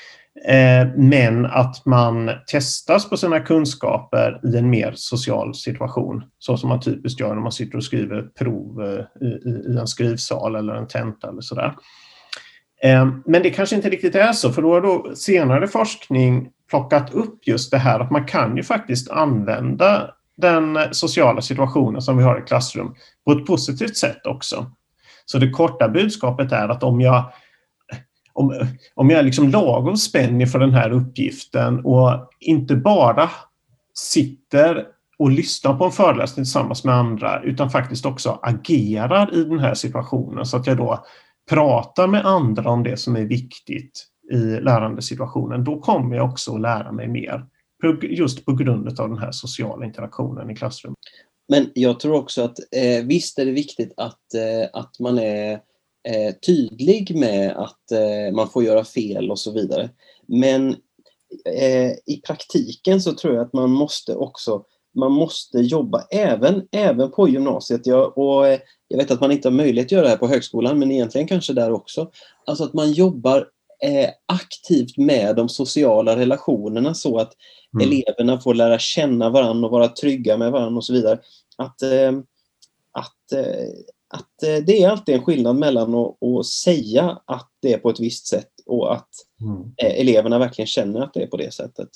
Eh, 0.48 0.88
men 0.96 1.46
att 1.46 1.86
man 1.86 2.30
testas 2.50 3.10
på 3.10 3.16
sina 3.16 3.40
kunskaper 3.40 4.40
i 4.44 4.56
en 4.56 4.70
mer 4.70 4.92
social 4.96 5.54
situation. 5.54 6.24
Så 6.38 6.56
som 6.56 6.68
man 6.68 6.80
typiskt 6.80 7.20
gör 7.20 7.34
när 7.34 7.42
man 7.42 7.52
sitter 7.52 7.76
och 7.76 7.84
skriver 7.84 8.22
prov 8.22 8.82
eh, 8.82 9.26
i, 9.28 9.48
i, 9.48 9.74
i 9.74 9.78
en 9.78 9.86
skrivsal 9.86 10.56
eller 10.56 10.74
en 10.74 10.88
tenta 10.88 11.28
eller 11.28 11.40
sådär. 11.40 11.66
Eh, 11.66 11.74
Ehm, 12.82 13.22
men 13.26 13.42
det 13.42 13.50
kanske 13.50 13.76
inte 13.76 13.90
riktigt 13.90 14.14
är 14.14 14.32
så, 14.32 14.52
för 14.52 14.62
då 14.62 14.72
har 14.72 14.80
då 14.80 15.12
senare 15.14 15.68
forskning 15.68 16.48
plockat 16.70 17.14
upp 17.14 17.46
just 17.46 17.70
det 17.70 17.78
här 17.78 18.00
att 18.00 18.10
man 18.10 18.24
kan 18.24 18.56
ju 18.56 18.62
faktiskt 18.62 19.10
använda 19.10 20.10
den 20.36 20.78
sociala 20.90 21.42
situationen 21.42 22.02
som 22.02 22.16
vi 22.16 22.22
har 22.24 22.38
i 22.38 22.42
klassrum 22.42 22.94
på 23.24 23.32
ett 23.32 23.46
positivt 23.46 23.96
sätt 23.96 24.26
också. 24.26 24.70
Så 25.24 25.38
det 25.38 25.50
korta 25.50 25.88
budskapet 25.88 26.52
är 26.52 26.68
att 26.68 26.82
om 26.82 27.00
jag 27.00 27.32
om, 28.32 28.66
om 28.94 29.10
jag 29.10 29.18
är 29.18 29.22
liksom 29.22 29.48
lagom 29.48 29.96
spänd 29.96 30.50
för 30.50 30.58
den 30.58 30.74
här 30.74 30.90
uppgiften 30.90 31.84
och 31.84 32.30
inte 32.40 32.76
bara 32.76 33.30
sitter 33.94 34.86
och 35.18 35.30
lyssnar 35.30 35.74
på 35.74 35.84
en 35.84 35.90
föreläsning 35.90 36.44
tillsammans 36.44 36.84
med 36.84 36.94
andra 36.94 37.42
utan 37.42 37.70
faktiskt 37.70 38.06
också 38.06 38.38
agerar 38.42 39.34
i 39.34 39.44
den 39.44 39.58
här 39.58 39.74
situationen 39.74 40.46
så 40.46 40.56
att 40.56 40.66
jag 40.66 40.76
då 40.76 41.04
pratar 41.50 42.06
med 42.06 42.26
andra 42.26 42.70
om 42.70 42.82
det 42.82 42.96
som 42.96 43.16
är 43.16 43.24
viktigt 43.24 44.06
i 44.32 44.36
lärandesituationen, 44.36 45.64
då 45.64 45.80
kommer 45.80 46.16
jag 46.16 46.30
också 46.30 46.54
att 46.54 46.60
lära 46.60 46.92
mig 46.92 47.08
mer. 47.08 47.46
Just 48.02 48.44
på 48.44 48.52
grund 48.52 49.00
av 49.00 49.08
den 49.08 49.18
här 49.18 49.32
sociala 49.32 49.84
interaktionen 49.84 50.50
i 50.50 50.56
klassrummet. 50.56 50.98
Men 51.48 51.70
jag 51.74 52.00
tror 52.00 52.14
också 52.14 52.42
att 52.42 52.58
eh, 52.76 53.04
visst 53.04 53.38
är 53.38 53.46
det 53.46 53.52
viktigt 53.52 53.94
att, 53.96 54.34
eh, 54.34 54.80
att 54.80 54.98
man 55.00 55.18
är 55.18 55.52
eh, 56.08 56.34
tydlig 56.46 57.16
med 57.16 57.56
att 57.56 57.92
eh, 57.92 58.34
man 58.34 58.48
får 58.48 58.64
göra 58.64 58.84
fel 58.84 59.30
och 59.30 59.38
så 59.38 59.52
vidare. 59.52 59.90
Men 60.26 60.68
eh, 61.44 61.90
i 62.06 62.22
praktiken 62.26 63.00
så 63.00 63.12
tror 63.12 63.34
jag 63.34 63.46
att 63.46 63.52
man 63.52 63.70
måste 63.70 64.14
också 64.14 64.64
man 64.94 65.12
måste 65.12 65.58
jobba 65.58 66.06
även, 66.10 66.68
även 66.72 67.10
på 67.10 67.28
gymnasiet. 67.28 67.86
Jag, 67.86 68.18
och 68.18 68.46
eh, 68.46 68.60
jag 68.88 68.98
vet 68.98 69.10
att 69.10 69.20
man 69.20 69.32
inte 69.32 69.48
har 69.48 69.52
möjlighet 69.52 69.86
att 69.86 69.92
göra 69.92 70.02
det 70.02 70.08
här 70.08 70.16
på 70.16 70.28
högskolan, 70.28 70.78
men 70.78 70.90
egentligen 70.90 71.28
kanske 71.28 71.52
där 71.52 71.72
också. 71.72 72.10
Alltså 72.46 72.64
att 72.64 72.72
man 72.72 72.92
jobbar 72.92 73.48
eh, 73.84 74.10
aktivt 74.26 74.96
med 74.96 75.36
de 75.36 75.48
sociala 75.48 76.16
relationerna 76.16 76.94
så 76.94 77.18
att 77.18 77.32
mm. 77.74 77.88
eleverna 77.88 78.40
får 78.40 78.54
lära 78.54 78.78
känna 78.78 79.30
varandra 79.30 79.66
och 79.66 79.72
vara 79.72 79.88
trygga 79.88 80.36
med 80.36 80.52
varandra 80.52 80.76
och 80.76 80.84
så 80.84 80.92
vidare. 80.92 81.18
Att, 81.56 81.82
eh, 81.82 82.12
att, 82.92 83.32
eh, 83.32 83.68
att 84.14 84.42
eh, 84.42 84.64
det 84.64 84.82
är 84.82 84.90
alltid 84.90 85.14
en 85.14 85.24
skillnad 85.24 85.56
mellan 85.56 85.94
att, 85.94 86.22
att, 86.22 86.46
säga 86.46 87.20
att 87.24 87.50
det 87.62 87.72
är 87.72 87.78
på 87.78 87.90
ett 87.90 88.00
visst 88.00 88.26
sätt 88.26 88.50
och 88.66 88.94
att 88.94 89.08
mm. 89.40 89.72
Eh, 89.76 90.00
eleverna 90.00 90.38
verkligen 90.38 90.66
känner 90.66 91.00
att 91.00 91.14
det 91.14 91.22
är 91.22 91.26
på 91.26 91.36
det 91.36 91.54
sättet. 91.54 91.88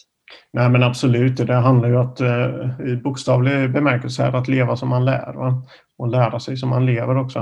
Nej 0.53 0.71
men 0.71 0.83
absolut, 0.83 1.37
det 1.37 1.55
handlar 1.55 1.89
ju 1.89 1.97
att, 1.97 2.21
eh, 2.21 2.87
i 2.87 2.97
bokstavlig 2.97 3.73
bemärkelse 3.73 4.23
här, 4.23 4.37
att 4.37 4.49
leva 4.49 4.77
som 4.77 4.89
man 4.89 5.05
lär 5.05 5.33
va? 5.33 5.63
och 5.99 6.09
lära 6.09 6.41
sig 6.41 6.57
som 6.57 6.69
man 6.69 6.87
lever 6.87 7.17
också. 7.17 7.39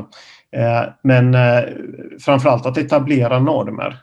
Eh, 0.53 0.83
men 1.03 1.35
eh, 1.35 1.63
framförallt 2.21 2.67
att 2.67 2.79
etablera 2.79 3.39
normer. 3.39 3.97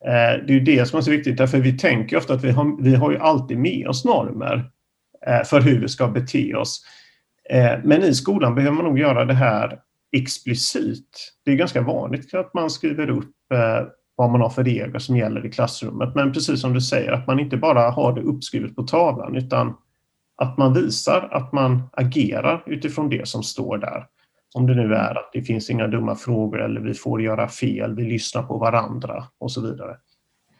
Det 0.00 0.48
är 0.48 0.50
ju 0.50 0.60
det 0.60 0.88
som 0.88 0.98
är 0.98 1.02
så 1.02 1.10
viktigt, 1.10 1.38
därför 1.38 1.58
vi 1.58 1.78
tänker 1.78 2.16
ofta 2.16 2.34
att 2.34 2.44
vi 2.44 2.50
har, 2.50 2.82
vi 2.82 2.94
har 2.94 3.10
ju 3.10 3.18
alltid 3.18 3.58
med 3.58 3.88
oss 3.88 4.04
normer 4.04 4.70
för 5.44 5.60
hur 5.60 5.80
vi 5.80 5.88
ska 5.88 6.08
bete 6.08 6.54
oss. 6.54 6.86
Men 7.82 8.02
i 8.02 8.14
skolan 8.14 8.54
behöver 8.54 8.76
man 8.76 8.84
nog 8.84 8.98
göra 8.98 9.24
det 9.24 9.34
här 9.34 9.78
explicit. 10.16 11.32
Det 11.44 11.50
är 11.50 11.56
ganska 11.56 11.80
vanligt 11.80 12.34
att 12.34 12.54
man 12.54 12.70
skriver 12.70 13.10
upp 13.10 13.34
vad 14.16 14.30
man 14.30 14.40
har 14.40 14.50
för 14.50 14.64
regler 14.64 14.98
som 14.98 15.16
gäller 15.16 15.46
i 15.46 15.50
klassrummet. 15.50 16.14
Men 16.14 16.32
precis 16.32 16.60
som 16.60 16.72
du 16.72 16.80
säger, 16.80 17.12
att 17.12 17.26
man 17.26 17.40
inte 17.40 17.56
bara 17.56 17.90
har 17.90 18.12
det 18.12 18.20
uppskrivet 18.20 18.76
på 18.76 18.82
tavlan 18.82 19.36
utan 19.36 19.76
att 20.36 20.58
man 20.58 20.74
visar 20.74 21.28
att 21.32 21.52
man 21.52 21.82
agerar 21.92 22.62
utifrån 22.66 23.08
det 23.08 23.28
som 23.28 23.42
står 23.42 23.78
där. 23.78 24.06
Om 24.54 24.66
det 24.66 24.74
nu 24.74 24.94
är 24.94 25.18
att 25.18 25.30
det 25.32 25.42
finns 25.42 25.70
inga 25.70 25.86
dumma 25.86 26.16
frågor 26.16 26.62
eller 26.62 26.80
vi 26.80 26.94
får 26.94 27.22
göra 27.22 27.48
fel, 27.48 27.94
vi 27.94 28.02
lyssnar 28.02 28.42
på 28.42 28.58
varandra 28.58 29.24
och 29.38 29.52
så 29.52 29.60
vidare. 29.60 29.96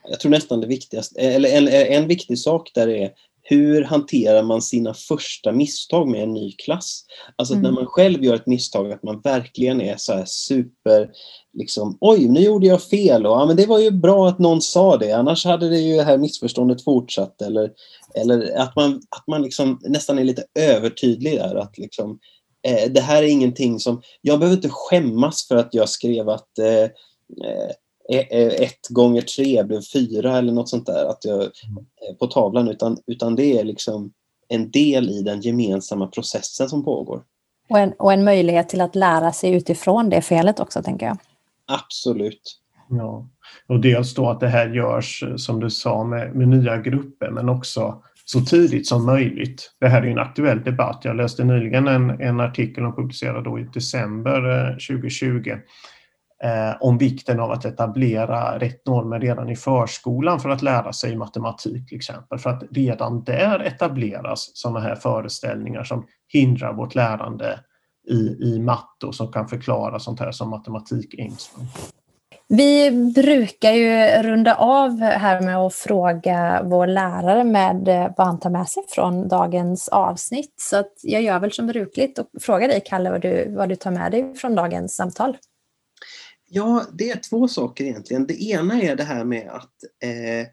Jag 0.09 0.19
tror 0.19 0.31
nästan 0.31 0.61
det 0.61 0.67
viktigaste, 0.67 1.21
eller 1.21 1.49
en, 1.49 1.67
en 1.67 2.07
viktig 2.07 2.39
sak 2.39 2.71
där 2.75 2.87
är 2.87 3.11
hur 3.49 3.83
hanterar 3.83 4.43
man 4.43 4.61
sina 4.61 4.93
första 4.93 5.51
misstag 5.51 6.07
med 6.07 6.23
en 6.23 6.33
ny 6.33 6.51
klass? 6.51 7.05
Alltså 7.35 7.53
mm. 7.53 7.63
när 7.63 7.71
man 7.71 7.85
själv 7.85 8.23
gör 8.23 8.35
ett 8.35 8.47
misstag, 8.47 8.91
att 8.91 9.03
man 9.03 9.21
verkligen 9.21 9.81
är 9.81 9.97
så 9.97 10.23
super, 10.25 11.09
liksom, 11.53 11.97
oj, 12.01 12.27
nu 12.27 12.39
gjorde 12.39 12.67
jag 12.67 12.83
fel 12.83 13.25
och 13.25 13.31
ja, 13.31 13.45
men 13.45 13.55
det 13.55 13.65
var 13.65 13.79
ju 13.79 13.91
bra 13.91 14.27
att 14.27 14.39
någon 14.39 14.61
sa 14.61 14.97
det, 14.97 15.11
annars 15.11 15.45
hade 15.45 15.69
det 15.69 15.79
ju 15.79 15.95
det 15.95 16.03
här 16.03 16.17
missförståndet 16.17 16.83
fortsatt. 16.83 17.41
Eller, 17.41 17.71
eller 18.15 18.57
att 18.57 18.75
man, 18.75 18.95
att 18.95 19.27
man 19.27 19.41
liksom 19.41 19.79
nästan 19.83 20.19
är 20.19 20.23
lite 20.23 20.45
övertydlig 20.59 21.39
där, 21.39 21.55
att 21.55 21.77
liksom, 21.77 22.19
eh, 22.67 22.91
det 22.91 23.01
här 23.01 23.23
är 23.23 23.27
ingenting 23.27 23.79
som, 23.79 24.01
jag 24.21 24.39
behöver 24.39 24.55
inte 24.55 24.69
skämmas 24.71 25.47
för 25.47 25.55
att 25.55 25.73
jag 25.73 25.89
skrev 25.89 26.29
att 26.29 26.59
eh, 26.59 26.83
eh 27.47 27.71
ett 28.09 28.87
gånger 28.89 29.21
tre 29.21 29.63
blev 29.63 29.81
fyra 29.93 30.37
eller 30.37 30.53
något 30.53 30.69
sånt 30.69 30.85
där 30.85 31.05
att 31.05 31.25
jag, 31.25 31.41
eh, 31.41 32.15
på 32.19 32.27
tavlan 32.27 32.67
utan, 32.67 32.97
utan 33.07 33.35
det 33.35 33.59
är 33.59 33.63
liksom 33.63 34.11
en 34.47 34.71
del 34.71 35.09
i 35.09 35.21
den 35.21 35.41
gemensamma 35.41 36.07
processen 36.07 36.69
som 36.69 36.85
pågår. 36.85 37.21
Och 37.69 37.79
en, 37.79 37.93
och 37.93 38.13
en 38.13 38.23
möjlighet 38.23 38.69
till 38.69 38.81
att 38.81 38.95
lära 38.95 39.31
sig 39.31 39.53
utifrån 39.53 40.09
det 40.09 40.21
felet 40.21 40.59
också, 40.59 40.83
tänker 40.83 41.05
jag. 41.05 41.17
Absolut. 41.65 42.59
Ja. 42.89 43.27
Och 43.67 43.79
dels 43.79 44.13
då 44.13 44.29
att 44.29 44.39
det 44.39 44.47
här 44.47 44.69
görs, 44.69 45.23
som 45.37 45.59
du 45.59 45.69
sa, 45.69 46.03
med, 46.03 46.35
med 46.35 46.47
nya 46.47 46.77
grupper, 46.77 47.29
men 47.29 47.49
också 47.49 48.03
så 48.25 48.41
tidigt 48.41 48.87
som 48.87 49.05
möjligt. 49.05 49.71
Det 49.79 49.87
här 49.87 50.01
är 50.01 50.07
en 50.07 50.19
aktuell 50.19 50.63
debatt. 50.63 51.01
Jag 51.03 51.15
läste 51.15 51.43
nyligen 51.43 51.87
en, 51.87 52.09
en 52.09 52.39
artikel 52.39 52.85
och 52.85 52.95
publicerade 52.95 53.49
då 53.49 53.59
i 53.59 53.63
december 53.73 54.71
2020 54.71 55.25
eh, 55.25 55.53
eh, 55.53 55.59
Eh, 56.43 56.75
om 56.79 56.97
vikten 56.97 57.39
av 57.39 57.51
att 57.51 57.65
etablera 57.65 58.59
rätt 58.59 58.85
normer 58.85 59.19
redan 59.19 59.49
i 59.49 59.55
förskolan 59.55 60.39
för 60.39 60.49
att 60.49 60.61
lära 60.61 60.93
sig 60.93 61.15
matematik 61.15 61.89
till 61.89 61.97
exempel. 61.97 62.39
För 62.39 62.49
att 62.49 62.63
redan 62.71 63.23
där 63.23 63.59
etableras 63.59 64.51
sådana 64.53 64.79
här 64.79 64.95
föreställningar 64.95 65.83
som 65.83 66.05
hindrar 66.27 66.73
vårt 66.73 66.95
lärande 66.95 67.59
i, 68.09 68.37
i 68.43 68.59
matte 68.59 69.05
och 69.05 69.15
som 69.15 69.31
kan 69.31 69.47
förklara 69.47 69.99
sånt 69.99 70.19
här 70.19 70.31
som 70.31 70.49
matematikängslan. 70.49 71.67
Vi 72.49 72.91
brukar 73.15 73.71
ju 73.71 74.21
runda 74.23 74.55
av 74.55 74.99
här 74.99 75.41
med 75.41 75.57
att 75.57 75.73
fråga 75.73 76.61
vår 76.63 76.87
lärare 76.87 77.43
med 77.43 77.87
eh, 77.87 78.11
vad 78.17 78.27
han 78.27 78.39
tar 78.39 78.49
med 78.49 78.67
sig 78.67 78.83
från 78.89 79.27
dagens 79.27 79.87
avsnitt. 79.87 80.53
Så 80.57 80.77
att 80.77 80.93
jag 81.03 81.21
gör 81.21 81.39
väl 81.39 81.51
som 81.51 81.67
brukligt 81.67 82.19
och 82.19 82.27
frågar 82.41 82.67
dig, 82.67 82.81
Kalle, 82.85 83.11
vad 83.11 83.21
du, 83.21 83.55
vad 83.57 83.69
du 83.69 83.75
tar 83.75 83.91
med 83.91 84.11
dig 84.11 84.33
från 84.35 84.55
dagens 84.55 84.95
samtal. 84.95 85.37
Ja, 86.49 86.85
det 86.93 87.09
är 87.09 87.19
två 87.29 87.47
saker 87.47 87.83
egentligen. 87.83 88.27
Det 88.27 88.43
ena 88.43 88.81
är 88.81 88.95
det 88.95 89.03
här 89.03 89.23
med 89.23 89.49
att 89.49 89.83
eh, 90.03 90.47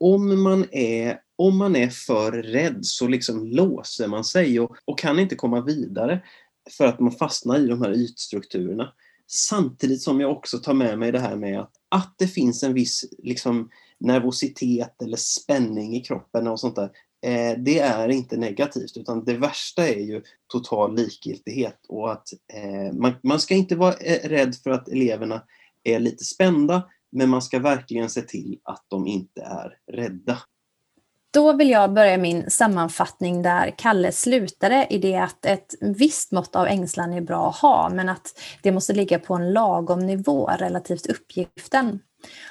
om, 0.00 0.42
man 0.42 0.66
är, 0.72 1.20
om 1.36 1.56
man 1.56 1.76
är 1.76 1.88
för 1.88 2.32
rädd 2.32 2.78
så 2.82 3.08
liksom 3.08 3.46
låser 3.46 4.08
man 4.08 4.24
sig 4.24 4.60
och, 4.60 4.76
och 4.84 4.98
kan 4.98 5.18
inte 5.18 5.36
komma 5.36 5.60
vidare 5.60 6.22
för 6.70 6.86
att 6.86 7.00
man 7.00 7.12
fastnar 7.12 7.58
i 7.58 7.66
de 7.66 7.82
här 7.82 7.92
ytstrukturerna. 7.92 8.92
Samtidigt 9.26 10.02
som 10.02 10.20
jag 10.20 10.32
också 10.32 10.58
tar 10.58 10.74
med 10.74 10.98
mig 10.98 11.12
det 11.12 11.20
här 11.20 11.36
med 11.36 11.60
att, 11.60 11.72
att 11.88 12.14
det 12.18 12.28
finns 12.28 12.62
en 12.62 12.74
viss 12.74 13.04
liksom, 13.18 13.70
nervositet 14.00 15.02
eller 15.02 15.16
spänning 15.16 15.96
i 15.96 16.00
kroppen 16.00 16.46
och 16.48 16.60
sånt 16.60 16.76
där. 16.76 16.90
Eh, 17.22 17.58
det 17.58 17.78
är 17.78 18.08
inte 18.08 18.36
negativt 18.36 18.96
utan 18.96 19.24
det 19.24 19.36
värsta 19.36 19.88
är 19.88 20.00
ju 20.00 20.22
total 20.46 20.96
likgiltighet 20.96 21.78
och 21.88 22.12
att 22.12 22.28
eh, 22.52 22.92
man, 22.92 23.14
man 23.22 23.40
ska 23.40 23.54
inte 23.54 23.76
vara 23.76 23.94
eh, 23.94 24.28
rädd 24.28 24.54
för 24.54 24.70
att 24.70 24.88
eleverna 24.88 25.42
är 25.84 26.00
lite 26.00 26.24
spända 26.24 26.88
men 27.12 27.28
man 27.28 27.42
ska 27.42 27.58
verkligen 27.58 28.10
se 28.10 28.22
till 28.22 28.58
att 28.64 28.84
de 28.88 29.06
inte 29.06 29.40
är 29.42 29.78
rädda. 29.92 30.38
Då 31.30 31.52
vill 31.52 31.70
jag 31.70 31.92
börja 31.92 32.18
min 32.18 32.50
sammanfattning 32.50 33.42
där 33.42 33.74
Kalle 33.78 34.12
slutade 34.12 34.86
i 34.90 34.98
det 34.98 35.16
att 35.16 35.46
ett 35.46 35.74
visst 35.80 36.32
mått 36.32 36.56
av 36.56 36.66
ängslan 36.66 37.12
är 37.12 37.20
bra 37.20 37.48
att 37.48 37.56
ha 37.56 37.88
men 37.88 38.08
att 38.08 38.40
det 38.62 38.72
måste 38.72 38.92
ligga 38.92 39.18
på 39.18 39.34
en 39.34 39.52
lagom 39.52 40.06
nivå 40.06 40.50
relativt 40.58 41.06
uppgiften. 41.06 42.00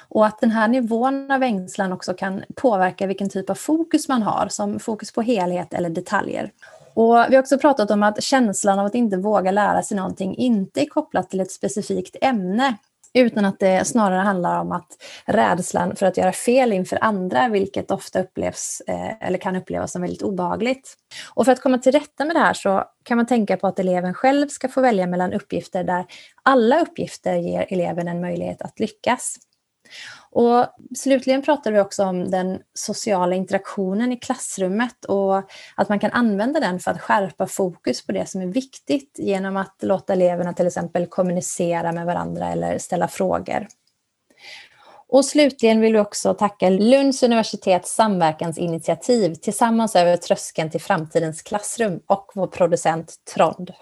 Och 0.08 0.26
att 0.26 0.40
den 0.40 0.50
här 0.50 0.68
nivån 0.68 1.30
av 1.30 1.42
ängslan 1.42 1.92
också 1.92 2.14
kan 2.14 2.44
påverka 2.54 3.06
vilken 3.06 3.28
typ 3.28 3.50
av 3.50 3.54
fokus 3.54 4.08
man 4.08 4.22
har, 4.22 4.48
som 4.48 4.80
fokus 4.80 5.12
på 5.12 5.22
helhet 5.22 5.74
eller 5.74 5.90
detaljer. 5.90 6.52
Och 6.94 7.26
vi 7.28 7.34
har 7.34 7.38
också 7.38 7.58
pratat 7.58 7.90
om 7.90 8.02
att 8.02 8.22
känslan 8.22 8.78
av 8.78 8.86
att 8.86 8.94
inte 8.94 9.16
våga 9.16 9.50
lära 9.50 9.82
sig 9.82 9.96
någonting 9.96 10.36
inte 10.36 10.80
är 10.80 10.86
kopplat 10.86 11.30
till 11.30 11.40
ett 11.40 11.52
specifikt 11.52 12.16
ämne, 12.20 12.74
utan 13.14 13.44
att 13.44 13.58
det 13.58 13.86
snarare 13.86 14.20
handlar 14.20 14.60
om 14.60 14.72
att 14.72 14.86
rädslan 15.24 15.96
för 15.96 16.06
att 16.06 16.16
göra 16.16 16.32
fel 16.32 16.72
inför 16.72 16.98
andra, 17.00 17.48
vilket 17.48 17.90
ofta 17.90 18.20
upplevs 18.20 18.82
eh, 18.86 19.26
eller 19.28 19.38
kan 19.38 19.56
upplevas 19.56 19.92
som 19.92 20.02
väldigt 20.02 20.22
obehagligt. 20.22 20.94
Och 21.34 21.44
för 21.44 21.52
att 21.52 21.60
komma 21.60 21.78
till 21.78 21.92
rätta 21.92 22.24
med 22.24 22.36
det 22.36 22.40
här 22.40 22.54
så 22.54 22.84
kan 23.02 23.16
man 23.16 23.26
tänka 23.26 23.56
på 23.56 23.66
att 23.66 23.78
eleven 23.78 24.14
själv 24.14 24.48
ska 24.48 24.68
få 24.68 24.80
välja 24.80 25.06
mellan 25.06 25.32
uppgifter 25.32 25.84
där 25.84 26.06
alla 26.42 26.80
uppgifter 26.80 27.34
ger 27.34 27.66
eleven 27.68 28.08
en 28.08 28.20
möjlighet 28.20 28.62
att 28.62 28.80
lyckas. 28.80 29.36
Och 30.30 30.66
slutligen 30.96 31.42
pratar 31.42 31.72
vi 31.72 31.80
också 31.80 32.04
om 32.04 32.30
den 32.30 32.58
sociala 32.74 33.36
interaktionen 33.36 34.12
i 34.12 34.16
klassrummet 34.16 35.04
och 35.04 35.36
att 35.76 35.88
man 35.88 35.98
kan 35.98 36.10
använda 36.10 36.60
den 36.60 36.80
för 36.80 36.90
att 36.90 37.00
skärpa 37.00 37.46
fokus 37.46 38.06
på 38.06 38.12
det 38.12 38.26
som 38.26 38.40
är 38.40 38.46
viktigt 38.46 39.16
genom 39.18 39.56
att 39.56 39.76
låta 39.82 40.12
eleverna 40.12 40.52
till 40.52 40.66
exempel 40.66 41.06
kommunicera 41.06 41.92
med 41.92 42.06
varandra 42.06 42.52
eller 42.52 42.78
ställa 42.78 43.08
frågor. 43.08 43.66
Och 45.08 45.24
slutligen 45.24 45.80
vill 45.80 45.92
vi 45.92 45.98
också 45.98 46.34
tacka 46.34 46.70
Lunds 46.70 47.22
universitets 47.22 47.94
samverkansinitiativ 47.94 49.34
Tillsammans 49.34 49.96
över 49.96 50.16
tröskeln 50.16 50.70
till 50.70 50.80
framtidens 50.80 51.42
klassrum 51.42 52.00
och 52.06 52.30
vår 52.34 52.46
producent 52.46 53.14
Trond. 53.34 53.72